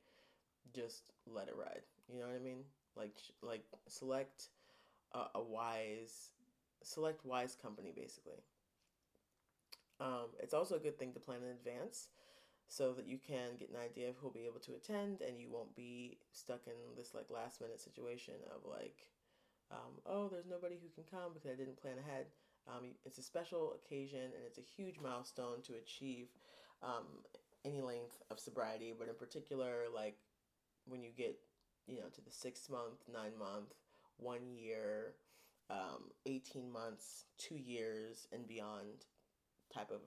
just 0.75 1.04
let 1.26 1.49
it 1.49 1.56
ride. 1.56 1.82
You 2.12 2.20
know 2.20 2.26
what 2.26 2.37
I 2.37 2.44
mean? 2.44 2.64
Like, 2.97 3.16
like 3.42 3.64
select 3.88 4.49
a, 5.14 5.26
a 5.37 5.42
wise, 5.42 6.30
select 6.82 7.25
wise 7.25 7.56
company, 7.61 7.92
basically. 7.94 8.42
Um, 10.00 10.28
it's 10.40 10.54
also 10.54 10.76
a 10.76 10.80
good 10.80 10.99
thing 10.99 11.12
to 11.12 11.20
plan 11.20 11.40
in 11.42 11.50
advance 11.50 12.09
so 12.68 12.92
that 12.92 13.06
you 13.06 13.18
can 13.18 13.56
get 13.59 13.68
an 13.70 13.76
idea 13.76 14.09
of 14.09 14.16
who'll 14.16 14.30
be 14.30 14.47
able 14.47 14.61
to 14.61 14.75
attend 14.75 15.20
and 15.20 15.40
you 15.40 15.49
won't 15.50 15.75
be 15.75 16.18
stuck 16.32 16.66
in 16.66 16.97
this 16.97 17.14
like 17.14 17.26
last 17.28 17.61
minute 17.61 17.80
situation 17.80 18.35
of 18.54 18.62
like 18.64 19.09
um, 19.73 19.93
oh 20.07 20.29
there's 20.29 20.47
nobody 20.47 20.77
who 20.81 20.89
can 20.95 21.05
come 21.11 21.33
because 21.33 21.50
i 21.50 21.55
didn't 21.55 21.81
plan 21.81 21.99
ahead 21.99 22.27
um, 22.69 22.91
it's 23.05 23.19
a 23.19 23.23
special 23.23 23.75
occasion 23.85 24.21
and 24.21 24.45
it's 24.47 24.59
a 24.59 24.62
huge 24.77 24.97
milestone 25.03 25.62
to 25.62 25.75
achieve 25.75 26.29
um, 26.83 27.07
any 27.65 27.81
length 27.81 28.23
of 28.31 28.39
sobriety 28.39 28.93
but 28.97 29.09
in 29.09 29.15
particular 29.15 29.85
like 29.95 30.17
when 30.87 31.03
you 31.03 31.11
get 31.17 31.39
you 31.87 31.97
know 31.97 32.09
to 32.15 32.21
the 32.21 32.31
six 32.31 32.69
month 32.69 33.03
nine 33.12 33.37
month 33.39 33.75
one 34.19 34.47
year 34.55 35.15
um, 35.71 36.11
18 36.27 36.71
months 36.71 37.25
two 37.39 37.57
years 37.57 38.27
and 38.33 38.47
beyond 38.47 39.07
type 39.73 39.91
of 39.91 40.00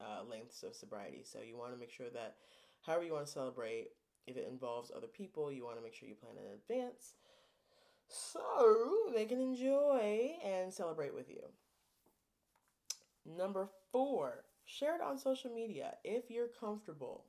uh, 0.00 0.22
lengths 0.28 0.62
of 0.62 0.74
sobriety. 0.74 1.22
So 1.24 1.40
you 1.40 1.56
want 1.56 1.72
to 1.72 1.78
make 1.78 1.90
sure 1.90 2.10
that 2.12 2.36
however 2.82 3.04
you 3.04 3.12
want 3.12 3.26
to 3.26 3.32
celebrate, 3.32 3.88
if 4.26 4.36
it 4.36 4.48
involves 4.50 4.90
other 4.94 5.06
people, 5.06 5.52
you 5.52 5.64
want 5.64 5.76
to 5.76 5.82
make 5.82 5.94
sure 5.94 6.08
you 6.08 6.14
plan 6.14 6.34
in 6.38 6.52
advance 6.52 7.14
so 8.08 8.84
they 9.14 9.24
can 9.24 9.40
enjoy 9.40 10.32
and 10.44 10.72
celebrate 10.72 11.14
with 11.14 11.28
you. 11.28 11.42
Number 13.26 13.68
four, 13.90 14.44
share 14.66 14.96
it 14.96 15.00
on 15.00 15.18
social 15.18 15.50
media 15.50 15.94
if 16.04 16.30
you're 16.30 16.48
comfortable 16.60 17.24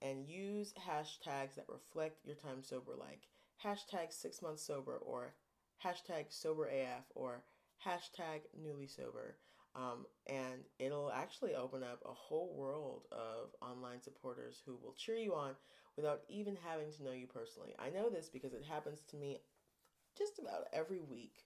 and 0.00 0.26
use 0.26 0.74
hashtags 0.74 1.54
that 1.54 1.66
reflect 1.68 2.24
your 2.24 2.36
time 2.36 2.62
sober, 2.62 2.92
like 2.98 3.28
hashtag 3.64 4.12
six 4.12 4.42
months 4.42 4.62
sober 4.62 4.96
or 4.96 5.34
hashtag 5.84 6.26
sober 6.28 6.68
AF 6.68 7.04
or 7.14 7.42
hashtag 7.86 8.40
newly 8.60 8.86
sober. 8.86 9.36
Um, 9.74 10.04
and 10.26 10.64
it'll 10.78 11.10
actually 11.10 11.54
open 11.54 11.82
up 11.82 12.00
a 12.04 12.12
whole 12.12 12.54
world 12.54 13.06
of 13.10 13.54
online 13.62 14.02
supporters 14.02 14.62
who 14.66 14.76
will 14.82 14.92
cheer 14.92 15.16
you 15.16 15.34
on 15.34 15.54
without 15.96 16.22
even 16.28 16.56
having 16.62 16.92
to 16.92 17.04
know 17.04 17.12
you 17.12 17.26
personally. 17.26 17.74
I 17.78 17.88
know 17.88 18.10
this 18.10 18.28
because 18.28 18.52
it 18.52 18.64
happens 18.68 19.00
to 19.10 19.16
me 19.16 19.38
just 20.16 20.38
about 20.38 20.66
every 20.72 21.00
week 21.00 21.44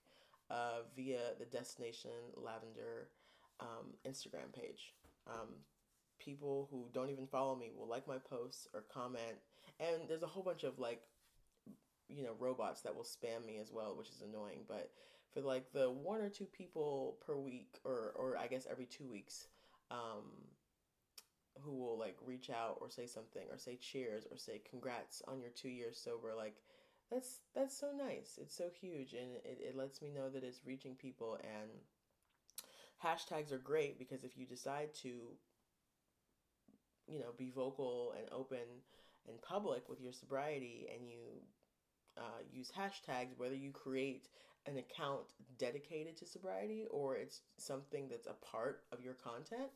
uh, 0.50 0.80
via 0.94 1.34
the 1.38 1.44
Destination 1.44 2.10
Lavender 2.36 3.08
um, 3.60 3.94
Instagram 4.06 4.52
page. 4.52 4.94
Um, 5.26 5.48
people 6.18 6.68
who 6.70 6.86
don't 6.92 7.10
even 7.10 7.26
follow 7.26 7.56
me 7.56 7.70
will 7.76 7.88
like 7.88 8.06
my 8.06 8.18
posts 8.18 8.68
or 8.74 8.84
comment, 8.92 9.38
and 9.80 10.08
there's 10.08 10.22
a 10.22 10.26
whole 10.28 10.42
bunch 10.42 10.64
of 10.64 10.78
like, 10.78 11.02
you 12.08 12.22
know, 12.22 12.34
robots 12.38 12.82
that 12.82 12.94
will 12.94 13.04
spam 13.04 13.44
me 13.44 13.58
as 13.58 13.72
well, 13.72 13.94
which 13.96 14.10
is 14.10 14.22
annoying, 14.22 14.60
but 14.68 14.90
for 15.32 15.40
like 15.42 15.72
the 15.72 15.90
one 15.90 16.20
or 16.20 16.28
two 16.28 16.46
people 16.46 17.18
per 17.26 17.36
week 17.36 17.78
or 17.84 18.12
or 18.16 18.36
I 18.38 18.46
guess 18.46 18.66
every 18.70 18.86
two 18.86 19.06
weeks 19.06 19.48
um, 19.90 20.24
who 21.60 21.76
will 21.76 21.98
like 21.98 22.16
reach 22.24 22.50
out 22.50 22.78
or 22.80 22.90
say 22.90 23.06
something 23.06 23.42
or 23.50 23.58
say 23.58 23.76
cheers 23.76 24.26
or 24.30 24.36
say 24.36 24.60
congrats 24.68 25.22
on 25.28 25.40
your 25.40 25.50
two 25.50 25.68
years 25.68 25.98
sober 25.98 26.32
like 26.36 26.56
that's 27.10 27.40
that's 27.54 27.78
so 27.78 27.90
nice. 27.96 28.38
It's 28.40 28.56
so 28.56 28.68
huge 28.80 29.12
and 29.12 29.36
it, 29.44 29.58
it 29.60 29.76
lets 29.76 30.02
me 30.02 30.10
know 30.10 30.28
that 30.30 30.44
it's 30.44 30.60
reaching 30.66 30.94
people 30.94 31.38
and 31.42 31.70
hashtags 33.02 33.52
are 33.52 33.58
great 33.58 33.98
because 33.98 34.24
if 34.24 34.36
you 34.36 34.46
decide 34.46 34.94
to 35.02 35.08
you 37.06 37.20
know 37.20 37.32
be 37.36 37.50
vocal 37.50 38.14
and 38.18 38.26
open 38.32 38.82
and 39.28 39.40
public 39.42 39.88
with 39.88 40.00
your 40.00 40.12
sobriety 40.12 40.88
and 40.92 41.08
you 41.08 41.18
uh, 42.16 42.40
use 42.50 42.72
hashtags 42.76 43.36
whether 43.36 43.54
you 43.54 43.70
create 43.70 44.28
an 44.66 44.78
account 44.78 45.22
dedicated 45.58 46.16
to 46.16 46.26
sobriety 46.26 46.84
or 46.90 47.16
it's 47.16 47.40
something 47.58 48.08
that's 48.08 48.26
a 48.26 48.44
part 48.44 48.82
of 48.92 49.00
your 49.02 49.14
content, 49.14 49.70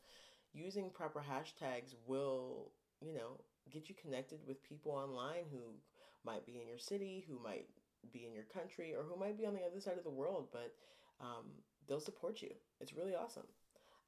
using 0.53 0.91
proper 0.91 1.21
hashtags 1.21 1.95
will, 2.07 2.73
you 3.01 3.15
know, 3.15 3.39
get 3.73 3.89
you 3.89 3.95
connected 3.95 4.41
with 4.47 4.63
people 4.63 4.93
online 4.93 5.45
who 5.51 5.59
might 6.25 6.47
be 6.47 6.61
in 6.61 6.69
your 6.69 6.79
city, 6.79 7.25
who 7.29 7.39
might 7.43 7.67
be 8.13 8.27
in 8.27 8.35
your 8.35 8.45
country, 8.45 8.95
or 8.95 9.03
who 9.03 9.19
might 9.19 9.39
be 9.39 9.47
on 9.47 9.55
the 9.55 9.65
other 9.65 9.81
side 9.81 9.99
of 9.99 10.05
the 10.05 10.11
world, 10.11 10.49
but 10.53 10.75
um, 11.21 11.47
they'll 11.87 12.01
support 12.01 12.43
you. 12.43 12.51
It's 12.81 12.95
really 12.95 13.15
awesome. 13.15 13.47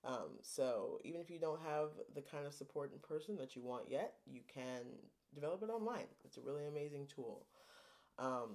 Um, 0.04 0.38
so 0.42 0.98
even 1.04 1.20
if 1.20 1.30
you 1.30 1.38
don't 1.38 1.60
have 1.62 1.90
the 2.14 2.22
kind 2.22 2.46
of 2.46 2.54
support 2.54 2.92
in 2.92 2.98
person 2.98 3.36
that 3.36 3.54
you 3.54 3.62
want 3.62 3.84
yet, 3.88 4.14
you 4.26 4.40
can 4.52 4.82
develop 5.34 5.62
it 5.62 5.70
online. 5.70 6.06
It's 6.24 6.38
a 6.38 6.40
really 6.40 6.66
amazing 6.66 7.06
tool. 7.14 7.46
Um, 8.18 8.50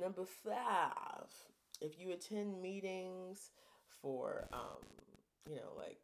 Number 0.00 0.24
five, 0.24 1.28
if 1.80 2.00
you 2.00 2.12
attend 2.12 2.60
meetings 2.60 3.50
for, 4.00 4.48
um, 4.52 4.82
you 5.48 5.56
know, 5.56 5.72
like 5.76 5.98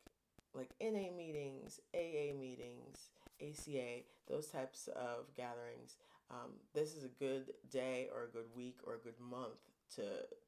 like 0.54 0.70
NA 0.80 1.10
meetings, 1.16 1.80
AA 1.94 2.34
meetings, 2.38 3.10
ACA, 3.42 4.02
those 4.28 4.46
types 4.48 4.88
of 4.94 5.34
gatherings, 5.36 5.96
um, 6.30 6.52
this 6.74 6.94
is 6.94 7.04
a 7.04 7.08
good 7.08 7.52
day 7.70 8.08
or 8.14 8.24
a 8.24 8.28
good 8.28 8.46
week 8.54 8.78
or 8.84 8.94
a 8.94 8.98
good 8.98 9.18
month 9.20 9.58
to 9.96 10.02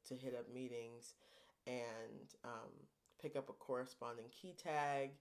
to 0.07 0.15
hit 0.15 0.35
up 0.37 0.53
meetings 0.53 1.15
and 1.67 2.35
um, 2.45 2.71
pick 3.21 3.35
up 3.35 3.49
a 3.49 3.53
corresponding 3.53 4.25
key 4.29 4.55
tag 4.61 5.11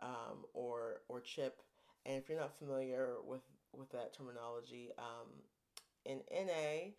um, 0.00 0.44
or 0.52 1.00
or 1.08 1.20
chip. 1.20 1.62
And 2.06 2.16
if 2.16 2.28
you're 2.28 2.38
not 2.38 2.56
familiar 2.56 3.14
with 3.26 3.42
with 3.76 3.90
that 3.90 4.14
terminology, 4.14 4.90
um, 4.98 5.30
in 6.04 6.20
NA, 6.30 6.92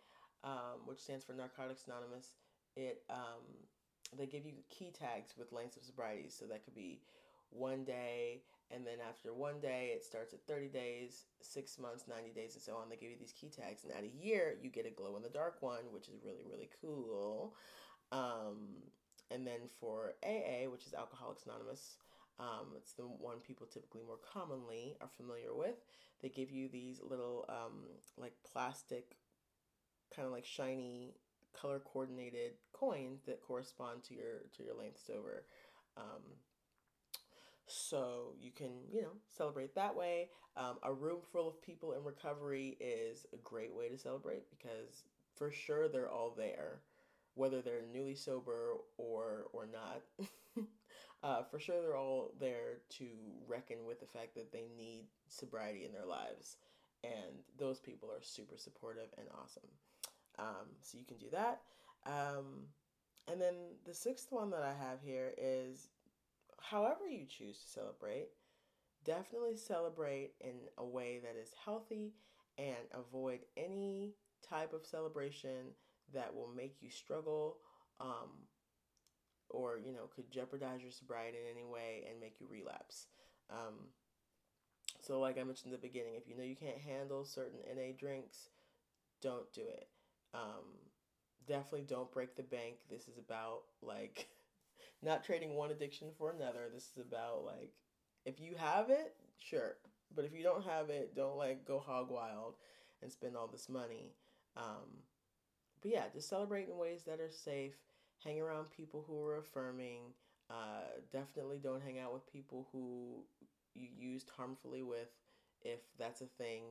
um, 0.44 0.80
which 0.84 0.98
stands 0.98 1.24
for 1.24 1.32
Narcotics 1.32 1.84
Anonymous, 1.86 2.34
it 2.76 3.02
um, 3.10 3.44
they 4.16 4.26
give 4.26 4.44
you 4.44 4.52
key 4.68 4.92
tags 4.96 5.34
with 5.36 5.52
lengths 5.52 5.76
of 5.76 5.84
sobriety. 5.84 6.28
So 6.28 6.46
that 6.46 6.64
could 6.64 6.74
be 6.74 7.00
one 7.50 7.84
day, 7.84 8.42
and 8.70 8.86
then 8.86 8.98
after 9.08 9.32
one 9.32 9.60
day, 9.60 9.92
it 9.94 10.04
starts 10.04 10.34
at 10.34 10.46
30 10.46 10.68
days, 10.68 11.26
six 11.40 11.78
months, 11.78 12.04
90 12.08 12.30
days, 12.30 12.54
and 12.54 12.62
so 12.62 12.74
on. 12.74 12.88
They 12.88 12.96
give 12.96 13.10
you 13.10 13.16
these 13.18 13.32
key 13.32 13.48
tags, 13.48 13.84
and 13.84 13.92
at 13.92 14.04
a 14.04 14.24
year, 14.24 14.56
you 14.60 14.70
get 14.70 14.86
a 14.86 14.90
glow 14.90 15.16
in 15.16 15.22
the 15.22 15.28
dark 15.28 15.62
one, 15.62 15.84
which 15.92 16.08
is 16.08 16.18
really, 16.24 16.44
really 16.50 16.68
cool. 16.80 17.54
Um, 18.12 18.82
and 19.30 19.46
then 19.46 19.60
for 19.80 20.14
AA, 20.24 20.68
which 20.70 20.86
is 20.86 20.94
Alcoholics 20.94 21.44
Anonymous, 21.44 21.96
Um, 22.38 22.74
it's 22.76 22.92
the 22.92 23.04
one 23.04 23.38
people 23.40 23.66
typically 23.66 24.02
more 24.02 24.18
commonly 24.18 24.96
are 25.00 25.08
familiar 25.08 25.54
with. 25.54 25.76
They 26.20 26.28
give 26.28 26.50
you 26.50 26.68
these 26.68 27.00
little 27.02 27.46
um, 27.48 27.84
like 28.18 28.34
plastic, 28.44 29.16
kind 30.14 30.26
of 30.26 30.32
like 30.32 30.44
shiny, 30.44 31.14
color 31.54 31.80
coordinated 31.80 32.52
coins 32.72 33.22
that 33.24 33.40
correspond 33.40 34.04
to 34.04 34.14
your 34.14 34.44
to 34.56 34.62
your 34.62 34.74
lengths 34.74 35.08
over. 35.08 35.44
Um, 35.96 36.22
so 37.66 38.34
you 38.40 38.50
can 38.50 38.70
you 38.90 39.02
know 39.02 39.12
celebrate 39.36 39.74
that 39.74 39.94
way. 39.94 40.28
Um, 40.56 40.76
a 40.82 40.92
room 40.92 41.18
full 41.32 41.48
of 41.48 41.60
people 41.60 41.92
in 41.92 42.04
recovery 42.04 42.76
is 42.80 43.26
a 43.32 43.36
great 43.38 43.74
way 43.74 43.88
to 43.88 43.98
celebrate 43.98 44.44
because 44.50 45.04
for 45.34 45.50
sure 45.50 45.88
they're 45.88 46.10
all 46.10 46.32
there, 46.36 46.80
whether 47.34 47.60
they're 47.60 47.82
newly 47.92 48.14
sober 48.14 48.74
or 48.96 49.46
or 49.52 49.66
not. 49.66 50.02
uh, 51.22 51.42
for 51.44 51.58
sure 51.58 51.82
they're 51.82 51.96
all 51.96 52.32
there 52.40 52.78
to 52.90 53.06
reckon 53.46 53.78
with 53.86 54.00
the 54.00 54.06
fact 54.06 54.34
that 54.34 54.52
they 54.52 54.68
need 54.76 55.04
sobriety 55.28 55.84
in 55.84 55.92
their 55.92 56.06
lives, 56.06 56.56
and 57.04 57.42
those 57.58 57.80
people 57.80 58.08
are 58.08 58.22
super 58.22 58.56
supportive 58.56 59.08
and 59.18 59.26
awesome. 59.42 59.68
Um, 60.38 60.68
so 60.82 60.98
you 60.98 61.04
can 61.04 61.18
do 61.18 61.30
that. 61.32 61.62
Um, 62.06 62.68
and 63.30 63.40
then 63.40 63.54
the 63.84 63.94
sixth 63.94 64.28
one 64.30 64.50
that 64.50 64.62
I 64.62 64.72
have 64.72 65.00
here 65.02 65.32
is 65.36 65.88
however 66.70 67.08
you 67.08 67.26
choose 67.26 67.58
to 67.58 67.68
celebrate, 67.68 68.28
definitely 69.04 69.56
celebrate 69.56 70.32
in 70.40 70.54
a 70.78 70.84
way 70.84 71.20
that 71.22 71.40
is 71.40 71.50
healthy 71.64 72.14
and 72.58 72.76
avoid 72.92 73.40
any 73.56 74.14
type 74.48 74.72
of 74.72 74.86
celebration 74.86 75.72
that 76.12 76.34
will 76.34 76.48
make 76.48 76.76
you 76.80 76.90
struggle 76.90 77.58
um, 78.00 78.46
or 79.50 79.78
you 79.84 79.92
know 79.92 80.08
could 80.14 80.30
jeopardize 80.30 80.82
your 80.82 80.90
sobriety 80.90 81.38
in 81.38 81.56
any 81.56 81.64
way 81.64 82.04
and 82.10 82.20
make 82.20 82.40
you 82.40 82.46
relapse. 82.50 83.06
Um, 83.50 83.74
so 85.00 85.20
like 85.20 85.38
i 85.38 85.44
mentioned 85.44 85.72
in 85.72 85.80
the 85.80 85.86
beginning 85.86 86.14
if 86.16 86.26
you 86.26 86.36
know 86.36 86.42
you 86.42 86.56
can't 86.56 86.78
handle 86.78 87.24
certain 87.24 87.58
na 87.76 87.92
drinks 87.98 88.48
don't 89.22 89.50
do 89.52 89.62
it. 89.62 89.88
Um, 90.34 90.64
definitely 91.46 91.86
don't 91.88 92.12
break 92.12 92.36
the 92.36 92.42
bank. 92.42 92.76
This 92.90 93.08
is 93.08 93.18
about 93.18 93.62
like 93.82 94.28
not 95.02 95.24
trading 95.24 95.54
one 95.54 95.70
addiction 95.70 96.08
for 96.16 96.32
another 96.32 96.68
this 96.72 96.90
is 96.96 97.02
about 97.06 97.44
like 97.44 97.72
if 98.24 98.40
you 98.40 98.54
have 98.56 98.90
it 98.90 99.14
sure 99.38 99.76
but 100.14 100.24
if 100.24 100.34
you 100.34 100.42
don't 100.42 100.64
have 100.64 100.90
it 100.90 101.14
don't 101.14 101.36
like 101.36 101.66
go 101.66 101.78
hog 101.78 102.10
wild 102.10 102.54
and 103.02 103.12
spend 103.12 103.36
all 103.36 103.46
this 103.46 103.68
money 103.68 104.12
um, 104.56 105.02
but 105.82 105.90
yeah, 105.90 106.04
just 106.12 106.28
celebrate 106.28 106.68
in 106.68 106.78
ways 106.78 107.02
that 107.06 107.20
are 107.20 107.30
safe. 107.30 107.76
Hang 108.24 108.40
around 108.40 108.70
people 108.70 109.04
who 109.06 109.22
are 109.24 109.38
affirming. 109.38 110.00
Uh, 110.50 111.00
definitely 111.12 111.58
don't 111.62 111.82
hang 111.82 111.98
out 111.98 112.12
with 112.12 112.32
people 112.32 112.66
who 112.72 113.22
you 113.74 113.88
used 113.96 114.30
harmfully 114.36 114.82
with, 114.82 115.10
if 115.62 115.80
that's 115.98 116.22
a 116.22 116.26
thing. 116.38 116.62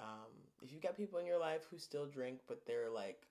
Um, 0.00 0.30
if 0.62 0.72
you've 0.72 0.82
got 0.82 0.96
people 0.96 1.18
in 1.18 1.26
your 1.26 1.38
life 1.38 1.66
who 1.70 1.78
still 1.78 2.06
drink, 2.06 2.40
but 2.48 2.62
they're 2.66 2.90
like, 2.90 3.26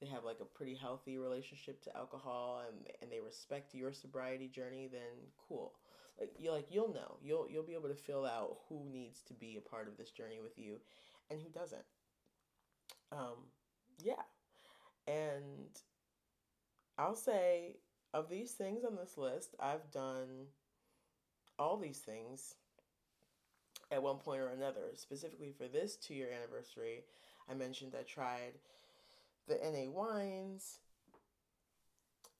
they 0.00 0.06
have 0.06 0.24
like 0.24 0.38
a 0.40 0.44
pretty 0.44 0.74
healthy 0.74 1.18
relationship 1.18 1.82
to 1.82 1.96
alcohol 1.96 2.62
and 2.68 2.86
and 3.02 3.10
they 3.10 3.20
respect 3.20 3.74
your 3.74 3.92
sobriety 3.92 4.48
journey, 4.48 4.88
then 4.90 5.28
cool. 5.48 5.74
Like 6.18 6.32
you 6.38 6.50
like 6.52 6.66
you'll 6.70 6.92
know 6.92 7.16
you'll 7.22 7.46
you'll 7.50 7.62
be 7.62 7.74
able 7.74 7.88
to 7.88 7.94
fill 7.94 8.26
out 8.26 8.58
who 8.68 8.84
needs 8.90 9.22
to 9.28 9.34
be 9.34 9.56
a 9.56 9.68
part 9.68 9.88
of 9.88 9.96
this 9.96 10.10
journey 10.10 10.40
with 10.42 10.58
you, 10.58 10.76
and 11.30 11.40
who 11.40 11.48
doesn't. 11.48 11.84
Um, 13.12 13.48
yeah. 14.02 14.22
And 15.06 15.68
I'll 16.98 17.16
say, 17.16 17.76
of 18.12 18.28
these 18.28 18.52
things 18.52 18.84
on 18.84 18.96
this 18.96 19.16
list, 19.16 19.54
I've 19.58 19.90
done 19.90 20.46
all 21.58 21.76
these 21.76 21.98
things 21.98 22.54
at 23.90 24.02
one 24.02 24.16
point 24.16 24.40
or 24.40 24.48
another. 24.48 24.90
Specifically 24.94 25.52
for 25.56 25.66
this 25.68 25.96
two 25.96 26.14
year 26.14 26.28
anniversary, 26.30 27.04
I 27.50 27.54
mentioned 27.54 27.94
I 27.98 28.02
tried 28.02 28.58
the 29.50 29.70
NA 29.70 29.90
wines. 29.90 30.78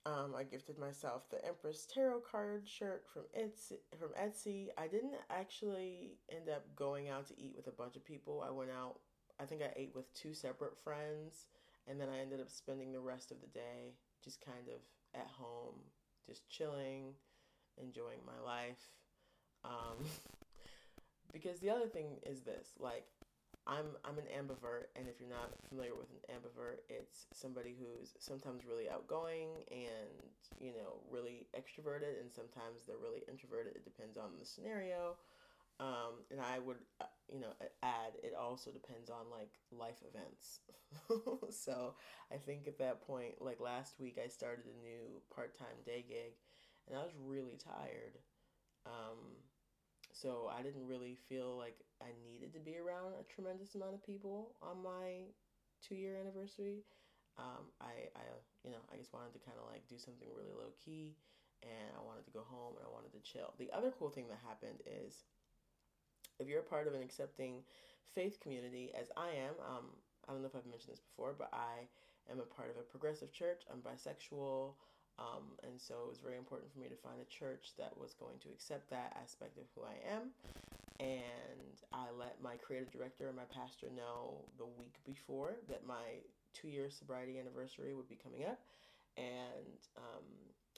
Um, 0.06 0.34
I 0.34 0.44
gifted 0.44 0.78
myself 0.78 1.28
the 1.28 1.44
Empress 1.46 1.86
Tarot 1.86 2.20
card 2.20 2.66
shirt 2.66 3.04
from 3.12 3.24
Etsy. 3.38 3.76
From 3.98 4.08
Etsy, 4.18 4.68
I 4.78 4.86
didn't 4.86 5.16
actually 5.28 6.12
end 6.30 6.48
up 6.48 6.64
going 6.74 7.10
out 7.10 7.26
to 7.28 7.38
eat 7.38 7.52
with 7.54 7.66
a 7.66 7.72
bunch 7.72 7.96
of 7.96 8.04
people. 8.04 8.42
I 8.46 8.50
went 8.50 8.70
out 8.70 8.96
I 9.40 9.46
think 9.46 9.62
I 9.62 9.72
ate 9.74 9.92
with 9.94 10.12
two 10.12 10.34
separate 10.34 10.76
friends, 10.84 11.46
and 11.88 11.98
then 11.98 12.08
I 12.10 12.20
ended 12.20 12.40
up 12.40 12.50
spending 12.50 12.92
the 12.92 13.00
rest 13.00 13.30
of 13.30 13.40
the 13.40 13.46
day 13.46 13.94
just 14.22 14.44
kind 14.44 14.68
of 14.68 14.80
at 15.18 15.26
home, 15.26 15.76
just 16.26 16.48
chilling, 16.48 17.14
enjoying 17.78 18.20
my 18.26 18.38
life. 18.44 18.90
Um, 19.64 20.04
because 21.32 21.58
the 21.60 21.70
other 21.70 21.86
thing 21.86 22.18
is 22.24 22.42
this, 22.42 22.68
like, 22.78 23.06
I'm 23.70 23.94
I'm 24.04 24.18
an 24.18 24.26
ambivert, 24.26 24.90
and 24.96 25.06
if 25.06 25.20
you're 25.20 25.30
not 25.30 25.54
familiar 25.68 25.94
with 25.94 26.10
an 26.10 26.26
ambivert, 26.26 26.82
it's 26.90 27.26
somebody 27.32 27.76
who's 27.78 28.14
sometimes 28.18 28.66
really 28.66 28.90
outgoing 28.90 29.62
and 29.70 30.10
you 30.58 30.72
know 30.74 30.98
really 31.08 31.46
extroverted, 31.54 32.18
and 32.20 32.34
sometimes 32.34 32.82
they're 32.82 32.98
really 33.00 33.22
introverted. 33.30 33.76
It 33.76 33.84
depends 33.84 34.18
on 34.18 34.30
the 34.38 34.44
scenario. 34.44 35.14
Um, 35.78 36.20
and 36.30 36.42
I 36.42 36.58
would, 36.58 36.76
uh, 37.00 37.06
you 37.32 37.40
know, 37.40 37.54
add 37.82 38.12
it 38.22 38.34
also 38.38 38.70
depends 38.70 39.08
on 39.08 39.30
like 39.30 39.54
life 39.72 40.02
events. 40.04 40.60
so 41.48 41.94
I 42.30 42.36
think 42.36 42.68
at 42.68 42.78
that 42.80 43.00
point, 43.06 43.40
like 43.40 43.60
last 43.60 43.98
week, 43.98 44.18
I 44.22 44.28
started 44.28 44.66
a 44.66 44.84
new 44.84 45.22
part 45.34 45.56
time 45.56 45.80
day 45.86 46.04
gig 46.06 46.34
and 46.86 46.98
I 46.98 47.02
was 47.02 47.12
really 47.24 47.56
tired. 47.56 48.18
Um, 48.84 49.40
so 50.12 50.50
I 50.52 50.62
didn't 50.62 50.86
really 50.86 51.16
feel 51.28 51.56
like 51.56 51.78
I 52.02 52.10
needed 52.26 52.52
to 52.54 52.60
be 52.60 52.78
around 52.78 53.14
a 53.18 53.24
tremendous 53.24 53.74
amount 53.74 53.94
of 53.94 54.04
people 54.04 54.54
on 54.62 54.82
my 54.82 55.30
two 55.82 55.94
year 55.94 56.16
anniversary. 56.16 56.84
Um, 57.38 57.72
I, 57.80 58.10
I, 58.16 58.24
you 58.64 58.70
know, 58.70 58.82
I 58.92 58.96
just 58.96 59.12
wanted 59.12 59.32
to 59.32 59.40
kind 59.40 59.56
of 59.56 59.70
like 59.70 59.86
do 59.88 59.96
something 59.96 60.28
really 60.36 60.52
low 60.52 60.74
key 60.76 61.16
and 61.62 61.92
I 61.96 62.02
wanted 62.04 62.24
to 62.24 62.32
go 62.32 62.44
home 62.44 62.76
and 62.76 62.84
I 62.84 62.90
wanted 62.92 63.12
to 63.12 63.22
chill. 63.24 63.54
The 63.58 63.70
other 63.72 63.92
cool 63.96 64.10
thing 64.10 64.28
that 64.28 64.40
happened 64.44 64.80
is 64.84 65.24
if 66.38 66.48
you're 66.48 66.60
a 66.60 66.72
part 66.72 66.88
of 66.88 66.94
an 66.94 67.02
accepting 67.02 67.62
faith 68.14 68.40
community, 68.40 68.92
as 68.98 69.08
I 69.16 69.30
am, 69.30 69.54
um, 69.64 69.86
I 70.28 70.32
don't 70.32 70.42
know 70.42 70.48
if 70.48 70.56
I've 70.56 70.66
mentioned 70.66 70.92
this 70.92 71.04
before, 71.04 71.34
but 71.36 71.48
I 71.52 71.88
am 72.30 72.40
a 72.40 72.48
part 72.48 72.70
of 72.70 72.76
a 72.76 72.84
progressive 72.84 73.32
church. 73.32 73.62
I'm 73.70 73.80
bisexual. 73.80 74.74
Um, 75.20 75.52
and 75.62 75.76
so 75.76 75.94
it 76.06 76.08
was 76.08 76.18
very 76.18 76.38
important 76.38 76.72
for 76.72 76.80
me 76.80 76.88
to 76.88 76.96
find 76.96 77.20
a 77.20 77.28
church 77.28 77.76
that 77.76 77.92
was 77.92 78.14
going 78.14 78.40
to 78.40 78.48
accept 78.48 78.88
that 78.88 79.14
aspect 79.20 79.58
of 79.58 79.68
who 79.76 79.84
I 79.84 80.00
am. 80.08 80.32
And 80.98 81.76
I 81.92 82.08
let 82.16 82.40
my 82.42 82.56
creative 82.56 82.90
director 82.90 83.28
and 83.28 83.36
my 83.36 83.48
pastor 83.52 83.88
know 83.94 84.44
the 84.56 84.64
week 84.64 84.96
before 85.04 85.56
that 85.68 85.86
my 85.86 86.24
two 86.52 86.68
year 86.68 86.88
sobriety 86.90 87.38
anniversary 87.38 87.94
would 87.94 88.08
be 88.08 88.16
coming 88.16 88.44
up. 88.44 88.60
And 89.16 89.80
um, 89.96 90.24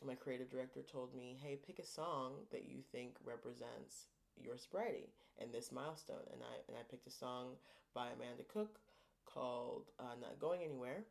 my 0.07 0.14
creative 0.14 0.50
director 0.50 0.83
told 0.83 1.14
me, 1.14 1.38
hey, 1.40 1.59
pick 1.64 1.78
a 1.78 1.87
song 1.87 2.35
that 2.50 2.66
you 2.68 2.83
think 2.90 3.14
represents 3.24 4.09
your 4.40 4.57
sobriety 4.57 5.11
and 5.40 5.52
this 5.52 5.70
milestone. 5.70 6.26
And 6.33 6.42
I 6.42 6.55
and 6.68 6.76
I 6.76 6.83
picked 6.90 7.07
a 7.07 7.11
song 7.11 7.55
by 7.94 8.09
Amanda 8.14 8.42
Cook 8.52 8.81
called 9.24 9.90
uh, 10.00 10.14
"Not 10.20 10.38
Going 10.38 10.62
Anywhere," 10.62 11.05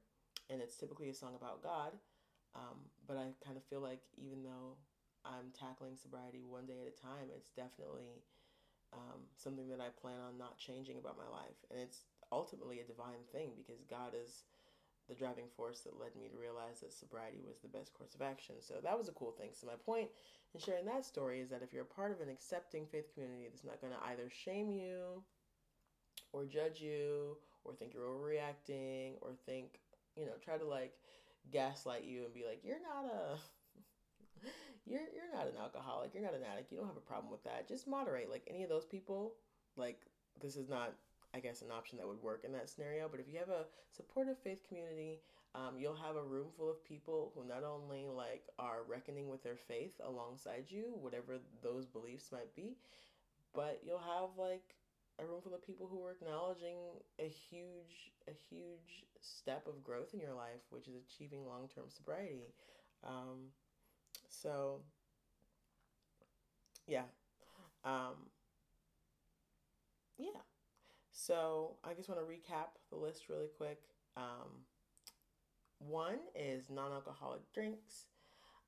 and 0.50 0.62
it's 0.62 0.76
typically 0.76 1.10
a 1.10 1.14
song 1.14 1.36
about 1.36 1.64
God. 1.64 1.94
Um, 2.56 2.80
but 3.12 3.20
I 3.20 3.36
kind 3.44 3.60
of 3.60 3.68
feel 3.68 3.84
like 3.84 4.00
even 4.16 4.40
though 4.40 4.80
I'm 5.28 5.52
tackling 5.52 6.00
sobriety 6.00 6.48
one 6.48 6.64
day 6.64 6.80
at 6.80 6.88
a 6.88 6.96
time, 6.96 7.28
it's 7.36 7.52
definitely 7.52 8.24
um, 8.96 9.28
something 9.36 9.68
that 9.68 9.84
I 9.84 9.92
plan 10.00 10.24
on 10.24 10.40
not 10.40 10.56
changing 10.56 10.96
about 10.96 11.20
my 11.20 11.28
life, 11.28 11.60
and 11.68 11.76
it's 11.76 12.08
ultimately 12.32 12.80
a 12.80 12.88
divine 12.88 13.28
thing 13.36 13.52
because 13.60 13.84
God 13.84 14.16
is 14.16 14.48
the 15.12 15.16
driving 15.20 15.52
force 15.60 15.84
that 15.84 16.00
led 16.00 16.16
me 16.16 16.32
to 16.32 16.40
realize 16.40 16.80
that 16.80 16.96
sobriety 16.96 17.44
was 17.44 17.60
the 17.60 17.68
best 17.68 17.92
course 17.92 18.16
of 18.16 18.24
action. 18.24 18.56
So 18.64 18.76
that 18.80 18.98
was 18.98 19.10
a 19.10 19.18
cool 19.20 19.36
thing. 19.36 19.52
So 19.52 19.68
my 19.68 19.76
point 19.76 20.08
in 20.56 20.62
sharing 20.64 20.86
that 20.88 21.04
story 21.04 21.42
is 21.42 21.50
that 21.50 21.60
if 21.60 21.74
you're 21.74 21.84
a 21.84 21.98
part 22.00 22.16
of 22.16 22.22
an 22.24 22.32
accepting 22.32 22.88
faith 22.88 23.12
community 23.12 23.44
that's 23.44 23.68
not 23.68 23.82
going 23.82 23.92
to 23.92 24.08
either 24.08 24.32
shame 24.32 24.72
you 24.72 25.20
or 26.32 26.46
judge 26.46 26.80
you 26.80 27.36
or 27.66 27.74
think 27.74 27.92
you're 27.94 28.08
overreacting 28.08 29.20
or 29.20 29.36
think, 29.46 29.82
you 30.16 30.24
know, 30.24 30.40
try 30.40 30.56
to 30.56 30.64
like 30.66 30.96
gaslight 31.52 32.04
you 32.04 32.24
and 32.26 32.34
be 32.34 32.46
like, 32.46 32.62
you're 32.64 32.82
not 32.82 33.06
a 33.06 33.38
you're 34.86 35.02
you're 35.14 35.34
not 35.34 35.48
an 35.48 35.54
alcoholic, 35.62 36.14
you're 36.14 36.24
not 36.24 36.36
an 36.36 36.44
addict, 36.52 36.72
you 36.72 36.78
don't 36.78 36.88
have 36.88 36.98
a 36.98 37.02
problem 37.02 37.32
with 37.32 37.44
that. 37.44 37.68
Just 37.68 37.88
moderate. 37.88 38.30
Like 38.30 38.48
any 38.50 38.64
of 38.64 38.70
those 38.70 38.86
people, 38.86 39.34
like 39.76 40.02
this 40.42 40.56
is 40.56 40.70
not 40.70 40.94
I 41.34 41.40
guess, 41.40 41.62
an 41.62 41.72
option 41.72 41.98
that 41.98 42.08
would 42.08 42.22
work 42.22 42.44
in 42.44 42.52
that 42.54 42.70
scenario. 42.70 43.08
But 43.10 43.20
if 43.20 43.28
you 43.32 43.40
have 43.40 43.50
a 43.50 43.66
supportive 43.90 44.38
faith 44.38 44.68
community, 44.68 45.22
um, 45.56 45.76
you'll 45.78 45.96
have 45.96 46.16
a 46.16 46.24
room 46.24 46.48
full 46.56 46.70
of 46.70 46.84
people 46.84 47.32
who 47.36 47.48
not 47.48 47.64
only 47.64 48.08
like 48.08 48.44
are 48.60 48.80
reckoning 48.88 49.30
with 49.30 49.44
their 49.44 49.56
faith 49.56 50.00
alongside 50.06 50.66
you, 50.68 50.94
whatever 51.00 51.40
those 51.62 51.86
beliefs 51.86 52.32
might 52.32 52.54
be, 52.56 52.78
but 53.54 53.82
you'll 53.86 54.00
have 54.00 54.38
like 54.38 54.76
a 55.22 55.26
room 55.26 55.42
full 55.42 55.54
of 55.54 55.66
people 55.66 55.88
who 55.90 56.04
are 56.06 56.12
acknowledging 56.12 56.78
a 57.20 57.28
huge, 57.28 58.12
a 58.28 58.32
huge 58.50 59.06
step 59.22 59.68
of 59.68 59.84
growth 59.84 60.14
in 60.14 60.20
your 60.20 60.34
life, 60.34 60.62
which 60.70 60.88
is 60.88 60.96
achieving 60.96 61.46
long 61.46 61.70
term 61.74 61.86
sobriety. 61.90 62.54
Um, 63.04 63.52
so 64.28 64.82
yeah. 66.88 67.04
Um, 67.84 68.30
yeah. 70.18 70.42
So 71.12 71.76
I 71.84 71.94
just 71.94 72.10
want 72.10 72.20
to 72.22 72.28
recap 72.28 72.70
the 72.90 72.98
list 72.98 73.30
really 73.30 73.50
quick. 73.58 73.82
Um, 74.18 74.66
one 75.80 76.20
is 76.36 76.70
non 76.70 76.92
alcoholic 76.92 77.42
drinks. 77.54 78.06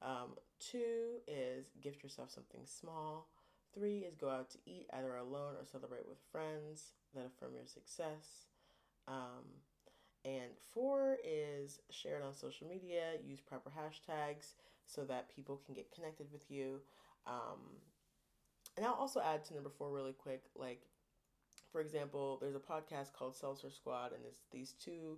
Um, 0.02 0.36
two 0.60 1.22
is 1.28 1.68
gift 1.82 2.04
yourself 2.04 2.32
something 2.32 2.62
small. 2.66 3.30
Three 3.74 4.00
is 4.00 4.16
go 4.16 4.30
out 4.30 4.50
to 4.52 4.58
eat 4.66 4.88
either 4.94 5.16
alone 5.16 5.56
or 5.60 5.66
celebrate 5.66 6.08
with 6.08 6.18
friends 6.32 6.94
that 7.16 7.26
affirm 7.26 7.56
your 7.56 7.66
success. 7.66 8.46
Um, 9.08 9.44
and 10.26 10.52
four 10.74 11.18
is 11.26 11.80
share 11.90 12.18
it 12.18 12.24
on 12.24 12.34
social 12.34 12.68
media, 12.68 13.14
use 13.26 13.42
proper 13.42 13.70
hashtags 13.72 14.54
so 14.86 15.04
that 15.06 15.34
people 15.34 15.62
can 15.66 15.74
get 15.74 15.92
connected 15.92 16.28
with 16.32 16.50
you. 16.50 16.80
Um, 17.28 17.78
and 18.78 18.86
I'll 18.86 18.94
also 18.94 19.22
add 19.22 19.44
to 19.46 19.54
number 19.54 19.70
four 19.70 19.92
really 19.92 20.14
quick. 20.14 20.44
Like, 20.56 20.82
for 21.72 21.82
example, 21.82 22.38
there's 22.40 22.56
a 22.56 22.60
podcast 22.60 23.14
called 23.14 23.36
Seltzer 23.36 23.70
Squad, 23.70 24.14
and 24.14 24.22
it's 24.26 24.44
these 24.52 24.74
two 24.74 25.18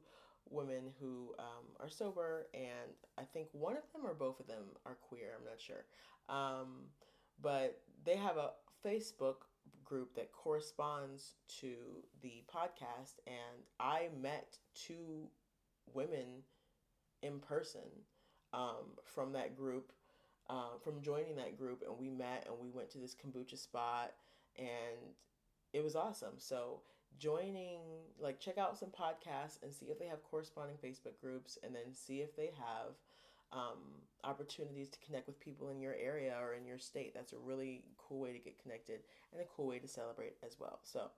women 0.50 0.92
who 1.00 1.34
um, 1.40 1.66
are 1.80 1.90
sober, 1.90 2.48
and 2.54 2.94
I 3.18 3.24
think 3.24 3.48
one 3.52 3.76
of 3.76 3.84
them 3.94 4.06
or 4.06 4.14
both 4.14 4.40
of 4.40 4.48
them 4.48 4.64
are 4.86 4.96
queer. 4.96 5.34
I'm 5.38 5.46
not 5.46 5.60
sure. 5.60 5.86
Um, 6.30 6.90
but 7.42 7.82
they 8.04 8.16
have 8.16 8.38
a 8.38 8.52
Facebook 8.86 9.48
group 9.84 10.16
that 10.16 10.32
corresponds 10.32 11.36
to 11.60 11.74
the 12.22 12.44
podcast, 12.54 13.20
and 13.28 13.64
I 13.80 14.10
met 14.22 14.58
two 14.74 15.28
women 15.94 16.44
in 17.22 17.40
person 17.40 17.82
um, 18.54 18.98
from 19.04 19.34
that 19.34 19.56
group, 19.56 19.92
uh, 20.50 20.78
from 20.84 21.02
joining 21.02 21.36
that 21.38 21.58
group, 21.58 21.84
and 21.88 21.98
we 21.98 22.10
met 22.10 22.48
and 22.48 22.56
we 22.60 22.70
went 22.70 22.90
to 22.92 22.98
this 22.98 23.16
kombucha 23.16 23.58
spot, 23.58 24.14
and 24.58 25.14
it 25.74 25.84
was 25.84 25.96
awesome. 25.96 26.36
So 26.38 26.82
joining 27.20 27.80
like 28.20 28.40
check 28.40 28.58
out 28.58 28.78
some 28.78 28.90
podcasts 28.90 29.62
and 29.64 29.74
see 29.74 29.86
if 29.86 29.98
they 30.00 30.06
have 30.06 30.22
corresponding 30.24 30.76
facebook 30.84 31.18
groups 31.22 31.58
and 31.64 31.74
then 31.74 31.94
see 31.94 32.20
if 32.20 32.36
they 32.36 32.52
have 32.58 32.94
um, 33.52 33.80
opportunities 34.24 34.90
to 34.90 35.00
connect 35.06 35.28
with 35.28 35.40
people 35.40 35.70
in 35.70 35.80
your 35.80 35.96
area 36.02 36.36
or 36.42 36.54
in 36.54 36.66
your 36.66 36.80
state 36.80 37.14
that's 37.14 37.34
a 37.34 37.38
really 37.38 37.84
cool 37.98 38.20
way 38.20 38.34
to 38.34 38.40
get 38.40 38.62
connected 38.62 39.02
and 39.32 39.42
a 39.42 39.46
cool 39.56 39.68
way 39.68 39.80
to 39.80 39.88
celebrate 39.88 40.34
as 40.46 40.58
well 40.60 40.80
so 40.84 41.10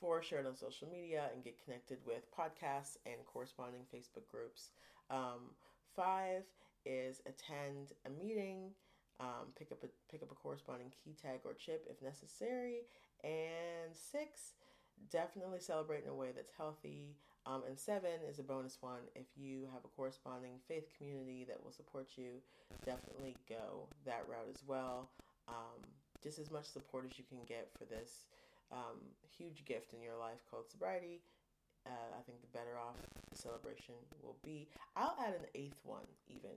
four 0.00 0.22
share 0.22 0.40
it 0.40 0.46
on 0.46 0.56
social 0.56 0.88
media 0.88 1.30
and 1.34 1.44
get 1.44 1.62
connected 1.64 1.98
with 2.06 2.24
podcasts 2.36 2.96
and 3.06 3.16
corresponding 3.26 3.82
facebook 3.94 4.28
groups 4.30 4.70
um, 5.10 5.54
five 5.94 6.42
is 6.84 7.20
attend 7.26 7.92
a 8.04 8.10
meeting 8.10 8.70
um, 9.20 9.52
pick 9.58 9.72
up 9.72 9.82
a 9.82 9.88
pick 10.10 10.22
up 10.22 10.30
a 10.30 10.34
corresponding 10.34 10.90
key 10.90 11.14
tag 11.20 11.40
or 11.44 11.54
chip 11.54 11.86
if 11.90 12.02
necessary, 12.02 12.82
and 13.24 13.94
six, 13.94 14.52
definitely 15.10 15.60
celebrate 15.60 16.04
in 16.04 16.10
a 16.10 16.14
way 16.14 16.32
that's 16.34 16.50
healthy. 16.56 17.16
Um, 17.46 17.62
and 17.68 17.78
seven 17.78 18.18
is 18.28 18.40
a 18.40 18.42
bonus 18.42 18.78
one. 18.80 19.06
If 19.14 19.26
you 19.36 19.68
have 19.72 19.84
a 19.84 19.88
corresponding 19.96 20.58
faith 20.66 20.90
community 20.98 21.44
that 21.48 21.62
will 21.62 21.70
support 21.70 22.08
you, 22.16 22.42
definitely 22.84 23.36
go 23.48 23.86
that 24.04 24.24
route 24.28 24.50
as 24.50 24.62
well. 24.66 25.10
Um, 25.48 25.78
just 26.22 26.40
as 26.40 26.50
much 26.50 26.64
support 26.64 27.06
as 27.08 27.18
you 27.18 27.24
can 27.28 27.38
get 27.46 27.68
for 27.78 27.84
this 27.84 28.26
um, 28.72 28.98
huge 29.38 29.64
gift 29.64 29.92
in 29.94 30.02
your 30.02 30.16
life 30.18 30.42
called 30.50 30.68
sobriety. 30.68 31.20
Uh, 31.86 32.18
I 32.18 32.22
think 32.26 32.40
the 32.40 32.58
better 32.58 32.76
off 32.76 32.96
the 33.30 33.38
celebration 33.38 33.94
will 34.22 34.36
be. 34.42 34.66
I'll 34.96 35.16
add 35.24 35.34
an 35.34 35.46
eighth 35.54 35.78
one, 35.84 36.06
even. 36.28 36.50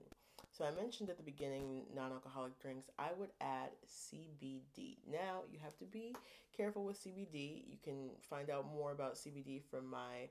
So 0.50 0.64
I 0.64 0.72
mentioned 0.72 1.08
at 1.08 1.16
the 1.16 1.22
beginning 1.22 1.82
non-alcoholic 1.94 2.58
drinks. 2.60 2.90
I 2.98 3.10
would 3.16 3.30
add 3.40 3.70
CBD. 3.86 4.96
Now 5.10 5.42
you 5.52 5.60
have 5.62 5.76
to 5.78 5.84
be 5.84 6.16
careful 6.56 6.84
with 6.84 7.02
CBD. 7.02 7.62
You 7.68 7.78
can 7.84 8.10
find 8.28 8.50
out 8.50 8.66
more 8.74 8.90
about 8.90 9.14
CBD 9.14 9.62
from 9.70 9.88
my 9.88 10.28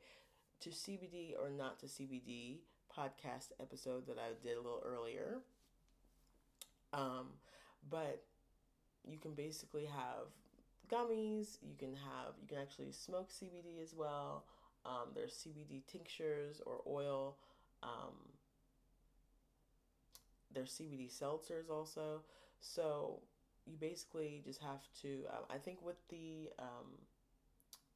to 0.62 0.70
CBD 0.70 1.34
or 1.40 1.50
not 1.50 1.80
to 1.80 1.86
CBD 1.86 2.60
podcast 2.96 3.52
episode 3.62 4.08
that 4.08 4.18
I 4.18 4.30
did 4.44 4.58
a 4.58 4.62
little 4.62 4.84
earlier. 4.86 5.40
Um, 6.92 7.28
but 7.90 8.24
you 9.08 9.18
can 9.18 9.34
basically 9.34 9.86
have 9.86 10.28
gummies. 10.92 11.58
You 11.62 11.76
can 11.78 11.94
have 11.94 12.34
you 12.42 12.48
can 12.48 12.58
actually 12.58 12.92
smoke 12.92 13.30
CBD 13.30 13.82
as 13.82 13.94
well. 13.94 14.46
Um, 14.86 15.10
there's 15.14 15.34
CBD 15.34 15.86
tinctures 15.88 16.62
or 16.66 16.82
oil. 16.88 17.38
Um, 17.84 18.16
there's 20.54 20.72
CBD 20.72 21.10
seltzers 21.12 21.70
also. 21.70 22.24
So 22.60 23.22
you 23.66 23.78
basically 23.80 24.42
just 24.44 24.62
have 24.62 24.82
to. 25.02 25.26
Um, 25.30 25.44
I 25.50 25.58
think 25.58 25.80
with 25.82 25.98
the 26.10 26.50
um, 26.58 26.98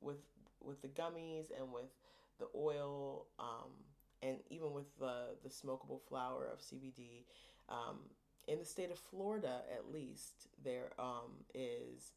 with 0.02 0.18
with 0.62 0.82
the 0.82 0.88
gummies 0.88 1.48
and 1.60 1.72
with 1.74 1.90
the 2.40 2.48
oil 2.56 3.28
um, 3.40 3.72
and 4.22 4.38
even 4.50 4.74
with 4.74 4.98
the 5.00 5.36
the 5.44 5.50
smokable 5.50 6.02
flower 6.08 6.48
of 6.52 6.60
CBD. 6.60 7.26
Um, 7.70 8.00
in 8.48 8.60
the 8.60 8.66
state 8.66 8.92
of 8.92 9.00
Florida, 9.00 9.62
at 9.74 9.92
least, 9.92 10.48
there 10.64 10.92
um, 11.00 11.46
is 11.54 12.12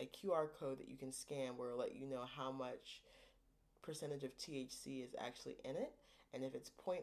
a 0.00 0.06
QR 0.06 0.48
code 0.58 0.78
that 0.80 0.88
you 0.88 0.96
can 0.96 1.12
scan 1.12 1.56
where 1.56 1.68
it'll 1.68 1.80
let 1.80 1.94
you 1.94 2.06
know 2.06 2.24
how 2.36 2.50
much 2.50 3.02
percentage 3.82 4.24
of 4.24 4.36
THC 4.36 5.04
is 5.04 5.14
actually 5.18 5.56
in 5.64 5.76
it. 5.76 5.92
And 6.34 6.44
if 6.44 6.54
it's 6.54 6.70
0.3% 6.84 7.02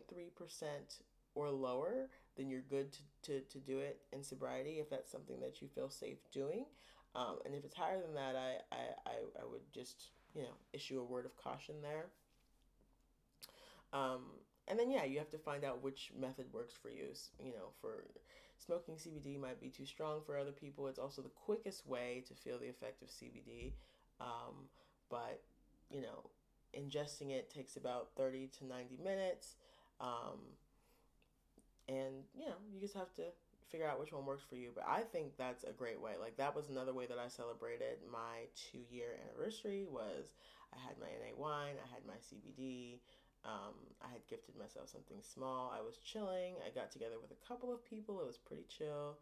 or 1.33 1.49
lower, 1.49 2.09
then 2.37 2.49
you're 2.49 2.61
good 2.61 2.91
to, 2.91 2.99
to, 3.23 3.39
to 3.41 3.57
do 3.59 3.79
it 3.79 4.01
in 4.13 4.23
sobriety 4.23 4.79
if 4.79 4.89
that's 4.89 5.11
something 5.11 5.39
that 5.39 5.61
you 5.61 5.67
feel 5.67 5.89
safe 5.89 6.17
doing. 6.31 6.65
Um, 7.15 7.37
and 7.45 7.55
if 7.55 7.63
it's 7.63 7.75
higher 7.75 8.01
than 8.01 8.13
that, 8.15 8.35
I, 8.35 8.75
I, 8.75 9.09
I, 9.09 9.41
I, 9.41 9.45
would 9.49 9.61
just, 9.73 10.11
you 10.35 10.41
know, 10.41 10.53
issue 10.73 10.99
a 10.99 11.03
word 11.03 11.25
of 11.25 11.35
caution 11.37 11.75
there. 11.81 12.07
Um, 13.93 14.21
and 14.67 14.79
then, 14.79 14.91
yeah, 14.91 15.03
you 15.03 15.19
have 15.19 15.29
to 15.29 15.37
find 15.37 15.63
out 15.63 15.83
which 15.83 16.11
method 16.19 16.45
works 16.51 16.73
for 16.81 16.89
you. 16.89 17.07
You 17.39 17.51
know, 17.51 17.69
for 17.81 18.05
smoking 18.57 18.95
CBD 18.95 19.39
might 19.39 19.61
be 19.61 19.69
too 19.69 19.85
strong 19.85 20.21
for 20.25 20.37
other 20.37 20.51
people. 20.51 20.87
It's 20.87 20.99
also 20.99 21.21
the 21.21 21.29
quickest 21.29 21.85
way 21.87 22.23
to 22.27 22.33
feel 22.33 22.57
the 22.57 22.69
effect 22.69 23.01
of 23.01 23.09
CBD. 23.09 23.73
Um, 24.19 24.69
but, 25.09 25.41
you 25.89 26.01
know, 26.01 26.29
ingesting 26.77 27.31
it 27.31 27.53
takes 27.53 27.75
about 27.75 28.09
30 28.17 28.49
to 28.59 28.65
90 28.65 28.97
minutes. 29.03 29.55
Um, 30.01 30.39
and 31.87 32.25
you 32.33 32.45
know 32.45 32.55
you 32.71 32.79
just 32.79 32.93
have 32.95 33.13
to 33.13 33.23
figure 33.69 33.87
out 33.87 33.99
which 33.99 34.13
one 34.13 34.25
works 34.25 34.43
for 34.47 34.55
you 34.55 34.69
but 34.73 34.85
i 34.87 35.01
think 35.01 35.35
that's 35.37 35.63
a 35.63 35.71
great 35.71 35.99
way 35.99 36.13
like 36.19 36.37
that 36.37 36.55
was 36.55 36.69
another 36.69 36.93
way 36.93 37.05
that 37.05 37.17
i 37.17 37.27
celebrated 37.27 37.97
my 38.11 38.45
two 38.55 38.79
year 38.89 39.17
anniversary 39.25 39.85
was 39.89 40.33
i 40.73 40.77
had 40.79 40.97
my 40.99 41.07
na 41.07 41.35
wine 41.37 41.75
i 41.83 41.93
had 41.93 42.05
my 42.05 42.15
cbd 42.15 42.99
um, 43.45 43.73
i 44.03 44.11
had 44.11 44.25
gifted 44.29 44.55
myself 44.57 44.89
something 44.89 45.17
small 45.21 45.73
i 45.77 45.81
was 45.81 45.97
chilling 45.97 46.55
i 46.65 46.73
got 46.73 46.91
together 46.91 47.15
with 47.21 47.31
a 47.31 47.47
couple 47.47 47.73
of 47.73 47.85
people 47.85 48.19
it 48.19 48.27
was 48.27 48.37
pretty 48.37 48.65
chill 48.69 49.17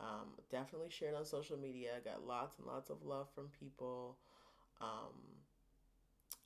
um, 0.00 0.28
definitely 0.50 0.90
shared 0.90 1.14
on 1.14 1.24
social 1.24 1.56
media 1.58 2.00
got 2.04 2.26
lots 2.26 2.58
and 2.58 2.66
lots 2.66 2.88
of 2.88 3.02
love 3.02 3.28
from 3.34 3.48
people 3.58 4.16
um, 4.80 5.14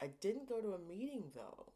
i 0.00 0.08
didn't 0.20 0.48
go 0.48 0.60
to 0.60 0.74
a 0.74 0.78
meeting 0.78 1.24
though 1.34 1.72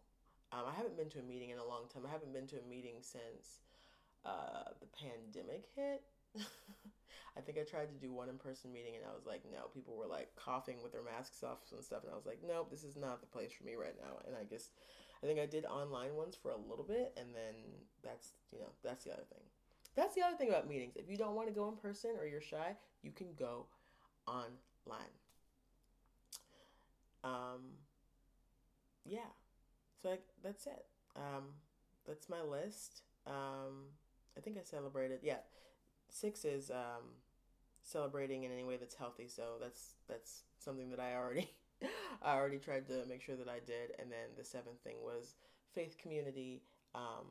um, 0.53 0.63
I 0.69 0.75
haven't 0.75 0.97
been 0.97 1.11
to 1.11 1.19
a 1.19 1.27
meeting 1.27 1.51
in 1.51 1.59
a 1.59 1.67
long 1.67 1.91
time. 1.93 2.07
I 2.07 2.13
haven't 2.13 2.33
been 2.33 2.47
to 2.49 2.57
a 2.57 2.67
meeting 2.71 3.03
since 3.03 3.67
uh, 4.25 4.71
the 4.79 4.87
pandemic 4.95 5.67
hit. 5.75 6.03
I 7.37 7.41
think 7.43 7.59
I 7.59 7.69
tried 7.69 7.93
to 7.93 7.99
do 8.01 8.13
one 8.13 8.31
in 8.31 8.39
person 8.39 8.73
meeting 8.73 8.97
and 8.97 9.05
I 9.05 9.13
was 9.13 9.27
like, 9.27 9.43
no, 9.45 9.69
people 9.75 9.97
were 9.97 10.07
like 10.07 10.33
coughing 10.37 10.81
with 10.83 10.93
their 10.93 11.05
masks 11.05 11.43
off 11.43 11.61
and 11.73 11.85
stuff. 11.85 12.05
And 12.05 12.13
I 12.13 12.17
was 12.17 12.25
like, 12.25 12.41
nope, 12.47 12.71
this 12.71 12.85
is 12.85 12.97
not 12.97 13.21
the 13.21 13.27
place 13.27 13.53
for 13.53 13.65
me 13.65 13.75
right 13.75 13.97
now. 14.01 14.23
And 14.25 14.33
I 14.33 14.45
just, 14.49 14.73
I 15.23 15.27
think 15.27 15.39
I 15.39 15.47
did 15.47 15.65
online 15.65 16.15
ones 16.15 16.37
for 16.41 16.51
a 16.51 16.57
little 16.57 16.85
bit. 16.87 17.13
And 17.17 17.35
then 17.35 17.55
that's, 18.03 18.31
you 18.53 18.59
know, 18.59 18.71
that's 18.83 19.05
the 19.05 19.13
other 19.13 19.25
thing. 19.31 19.43
That's 19.95 20.15
the 20.15 20.23
other 20.23 20.37
thing 20.37 20.51
about 20.51 20.69
meetings. 20.69 20.95
If 20.97 21.09
you 21.11 21.17
don't 21.17 21.35
want 21.35 21.49
to 21.49 21.55
go 21.55 21.69
in 21.69 21.77
person 21.77 22.13
or 22.21 22.27
you're 22.27 22.41
shy, 22.41 22.77
you 23.03 23.13
can 23.13 23.29
go 23.39 23.67
online. 24.27 25.15
Um, 27.25 27.79
yeah. 29.05 29.31
So 30.03 30.11
I, 30.11 30.19
that's 30.43 30.67
it. 30.67 30.85
Um, 31.17 31.45
that's 32.07 32.29
my 32.29 32.43
list. 32.43 33.03
Um, 33.27 33.89
I 34.37 34.41
think 34.41 34.59
I 34.59 34.63
celebrated. 34.63 35.21
Yeah, 35.23 35.39
six 36.09 36.45
is 36.45 36.71
um, 36.71 37.03
celebrating 37.83 38.45
in 38.45 38.53
any 38.53 38.65
way 38.65 38.77
that's 38.77 38.95
healthy. 38.95 39.29
So 39.29 39.43
that's 39.61 39.95
that's 40.09 40.43
something 40.59 40.91
that 40.91 41.01
I 41.01 41.15
already 41.15 41.51
I 42.23 42.35
already 42.35 42.59
tried 42.59 42.87
to 42.89 43.05
make 43.09 43.23
sure 43.23 43.37
that 43.37 43.49
I 43.49 43.61
did. 43.67 43.93
And 43.99 44.11
then 44.11 44.35
the 44.37 44.45
seventh 44.45 44.81
thing 44.83 44.97
was 45.03 45.35
faith 45.75 45.97
community, 45.99 46.63
um, 46.95 47.27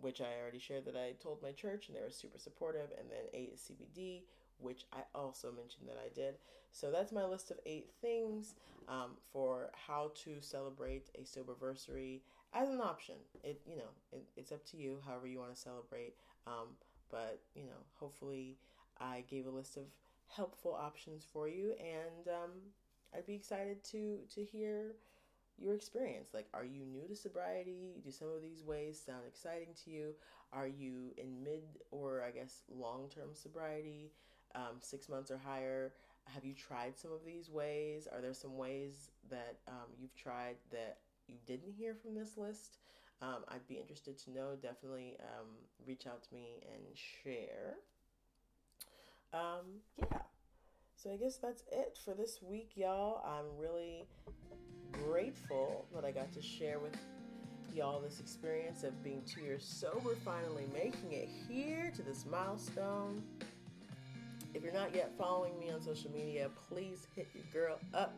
which 0.00 0.20
I 0.20 0.40
already 0.40 0.58
shared 0.58 0.84
that 0.86 0.96
I 0.96 1.12
told 1.22 1.42
my 1.42 1.52
church, 1.52 1.88
and 1.88 1.96
they 1.96 2.00
were 2.00 2.10
super 2.10 2.38
supportive. 2.38 2.88
And 2.98 3.08
then 3.10 3.26
eight 3.32 3.52
is 3.54 3.60
CBD, 3.60 4.22
which 4.58 4.84
I 4.92 5.00
also 5.14 5.52
mentioned 5.52 5.88
that 5.88 5.98
I 5.98 6.12
did. 6.14 6.34
So 6.72 6.90
that's 6.90 7.12
my 7.12 7.24
list 7.24 7.50
of 7.50 7.58
eight 7.66 7.90
things 8.00 8.54
um, 8.88 9.12
for 9.32 9.70
how 9.86 10.10
to 10.24 10.40
celebrate 10.40 11.08
a 11.14 11.22
soberversary 11.22 12.20
as 12.52 12.68
an 12.68 12.80
option. 12.80 13.16
It 13.42 13.60
you 13.66 13.76
know 13.76 13.90
it, 14.12 14.24
it's 14.36 14.52
up 14.52 14.64
to 14.66 14.76
you 14.76 14.98
however 15.06 15.26
you 15.26 15.38
want 15.38 15.54
to 15.54 15.60
celebrate. 15.60 16.14
Um, 16.46 16.76
but 17.10 17.40
you 17.54 17.64
know, 17.64 17.82
hopefully, 17.94 18.56
I 19.00 19.24
gave 19.28 19.46
a 19.46 19.50
list 19.50 19.76
of 19.76 19.84
helpful 20.28 20.74
options 20.74 21.24
for 21.32 21.48
you, 21.48 21.74
and 21.78 22.28
um, 22.28 22.50
I'd 23.16 23.26
be 23.26 23.34
excited 23.34 23.82
to 23.84 24.18
to 24.34 24.44
hear 24.44 24.96
your 25.56 25.74
experience. 25.74 26.30
Like, 26.34 26.48
are 26.52 26.64
you 26.64 26.84
new 26.84 27.06
to 27.06 27.14
sobriety? 27.14 28.00
Do 28.02 28.10
some 28.10 28.28
of 28.28 28.42
these 28.42 28.62
ways 28.64 29.00
sound 29.04 29.22
exciting 29.26 29.68
to 29.84 29.90
you? 29.90 30.14
Are 30.52 30.66
you 30.66 31.12
in 31.16 31.42
mid 31.42 31.62
or 31.90 32.22
I 32.22 32.30
guess 32.30 32.62
long 32.68 33.08
term 33.08 33.30
sobriety, 33.34 34.12
um, 34.54 34.78
six 34.80 35.08
months 35.08 35.30
or 35.30 35.38
higher? 35.38 35.92
Have 36.26 36.44
you 36.44 36.54
tried 36.54 36.98
some 36.98 37.12
of 37.12 37.24
these 37.24 37.50
ways? 37.50 38.08
Are 38.10 38.20
there 38.20 38.34
some 38.34 38.56
ways 38.56 39.10
that 39.30 39.58
um, 39.68 39.92
you've 39.98 40.14
tried 40.14 40.56
that 40.70 40.98
you 41.28 41.36
didn't 41.46 41.72
hear 41.72 41.94
from 41.94 42.14
this 42.14 42.36
list? 42.36 42.78
Um, 43.22 43.44
I'd 43.48 43.66
be 43.68 43.74
interested 43.74 44.18
to 44.24 44.30
know. 44.30 44.56
Definitely 44.60 45.16
um, 45.20 45.48
reach 45.86 46.06
out 46.06 46.22
to 46.24 46.34
me 46.34 46.62
and 46.72 46.82
share. 46.96 47.76
Um, 49.32 49.80
yeah. 49.98 50.18
So 51.04 51.12
I 51.12 51.16
guess 51.16 51.36
that's 51.36 51.64
it 51.70 51.98
for 52.02 52.14
this 52.14 52.38
week, 52.40 52.70
y'all. 52.76 53.22
I'm 53.26 53.60
really 53.60 54.06
grateful 54.90 55.84
that 55.94 56.02
I 56.02 56.10
got 56.10 56.32
to 56.32 56.40
share 56.40 56.78
with 56.78 56.96
y'all 57.74 58.00
this 58.00 58.20
experience 58.20 58.84
of 58.84 59.04
being 59.04 59.20
two 59.26 59.42
years 59.42 59.66
sober, 59.66 60.16
finally 60.24 60.66
making 60.72 61.12
it 61.12 61.28
here 61.46 61.92
to 61.94 62.02
this 62.02 62.24
milestone. 62.24 63.22
If 64.54 64.62
you're 64.62 64.72
not 64.72 64.94
yet 64.94 65.12
following 65.18 65.58
me 65.58 65.70
on 65.70 65.82
social 65.82 66.10
media, 66.10 66.48
please 66.70 67.06
hit 67.14 67.28
your 67.34 67.44
girl 67.52 67.78
up 67.92 68.16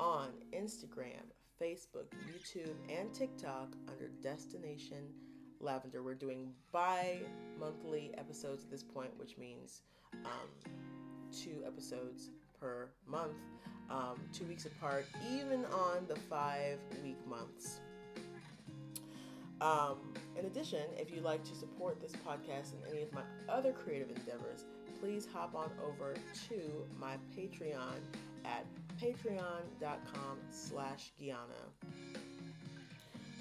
on 0.00 0.30
Instagram, 0.52 1.22
Facebook, 1.62 2.10
YouTube, 2.28 2.74
and 2.88 3.14
TikTok 3.14 3.76
under 3.88 4.08
Destination 4.20 5.04
Lavender. 5.60 6.02
We're 6.02 6.14
doing 6.14 6.48
bi 6.72 7.20
monthly 7.56 8.10
episodes 8.18 8.64
at 8.64 8.70
this 8.72 8.82
point, 8.82 9.16
which 9.16 9.38
means 9.38 9.82
um, 10.24 10.72
two 11.32 11.62
episodes 11.66 12.30
per 12.60 12.88
month, 13.06 13.36
um, 13.90 14.20
two 14.32 14.44
weeks 14.44 14.66
apart, 14.66 15.06
even 15.32 15.64
on 15.66 16.06
the 16.08 16.16
five 16.16 16.78
week 17.02 17.18
months. 17.26 17.80
Um, 19.60 20.14
in 20.38 20.44
addition, 20.44 20.82
if 20.98 21.10
you'd 21.10 21.24
like 21.24 21.42
to 21.44 21.54
support 21.54 22.00
this 22.00 22.12
podcast 22.12 22.72
and 22.72 22.82
any 22.92 23.02
of 23.02 23.12
my 23.12 23.22
other 23.48 23.72
creative 23.72 24.08
endeavors, 24.10 24.64
please 25.00 25.26
hop 25.32 25.54
on 25.54 25.70
over 25.82 26.14
to 26.48 26.60
my 27.00 27.16
Patreon 27.36 28.00
at 28.44 28.66
patreon.com 29.00 30.38
slash 30.50 31.12
Gianna. 31.18 31.38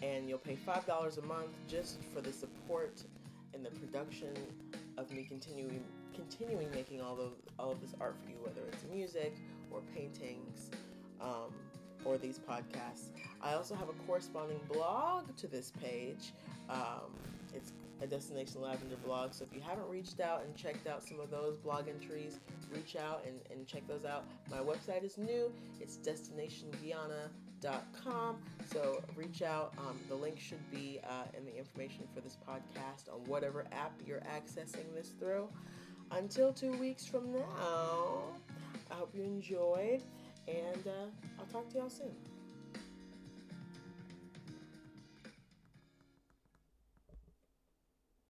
And 0.02 0.30
you'll 0.30 0.38
pay 0.38 0.56
$5 0.56 1.18
a 1.18 1.26
month 1.26 1.52
just 1.68 2.00
for 2.14 2.22
the 2.22 2.32
support 2.32 3.02
and 3.54 3.66
the 3.66 3.72
production 3.72 4.34
of 4.98 5.12
me 5.12 5.26
continuing 5.28 5.84
continuing 6.16 6.72
making 6.72 7.02
all 7.02 7.20
of 7.20 7.34
all 7.60 7.72
of 7.72 7.82
this 7.82 7.94
art 8.00 8.16
for 8.24 8.30
you, 8.30 8.38
whether 8.42 8.62
it's 8.72 8.84
music 8.92 9.36
or 9.72 9.82
paintings 9.96 10.72
um, 11.22 11.54
or 12.04 12.18
these 12.18 12.40
podcasts. 12.40 13.10
I 13.42 13.54
also 13.54 13.76
have 13.76 13.90
a 13.90 13.94
corresponding 14.08 14.60
blog 14.72 15.36
to 15.38 15.48
this 15.48 15.72
page. 15.82 16.34
Um, 16.70 17.14
it's 17.54 17.74
a 18.02 18.08
Destination 18.08 18.62
Lavender 18.62 18.98
blog. 19.06 19.34
So 19.34 19.46
if 19.50 19.56
you 19.56 19.62
haven't 19.62 19.88
reached 19.88 20.20
out 20.20 20.44
and 20.44 20.54
checked 20.56 20.88
out 20.88 21.04
some 21.04 21.20
of 21.20 21.30
those 21.32 21.58
blog 21.58 21.88
entries, 21.88 22.40
reach 22.74 22.96
out 22.96 23.24
and, 23.26 23.40
and 23.52 23.68
check 23.68 23.88
those 23.88 24.06
out. 24.06 24.26
My 24.52 24.58
website 24.58 25.04
is 25.04 25.18
new. 25.18 25.52
It's 25.80 25.98
destinationgianna.com. 25.98 28.38
So 28.72 29.02
reach 29.16 29.42
out. 29.42 29.74
Um, 29.78 29.98
the 30.10 30.16
link 30.16 30.40
should 30.40 30.70
be 30.72 31.00
uh, 31.08 31.24
in 31.38 31.46
the 31.46 31.58
information 31.58 32.08
for 32.14 32.20
this 32.22 32.38
podcast 32.48 33.12
on 33.14 33.24
whatever 33.26 33.66
app 33.72 33.94
you're 34.06 34.22
accessing 34.22 34.94
this 34.94 35.14
through. 35.20 35.48
Until 36.12 36.54
two 36.54 36.72
weeks 36.74 37.06
from 37.06 37.34
now, 37.34 38.24
I 38.92 38.94
hope 38.94 39.14
you 39.14 39.24
enjoyed, 39.24 40.04
and 40.48 40.88
uh, 40.88 41.40
I'll 41.40 41.46
talk 41.48 41.70
to 41.72 41.78
y'all 41.78 41.90
soon. 41.90 42.16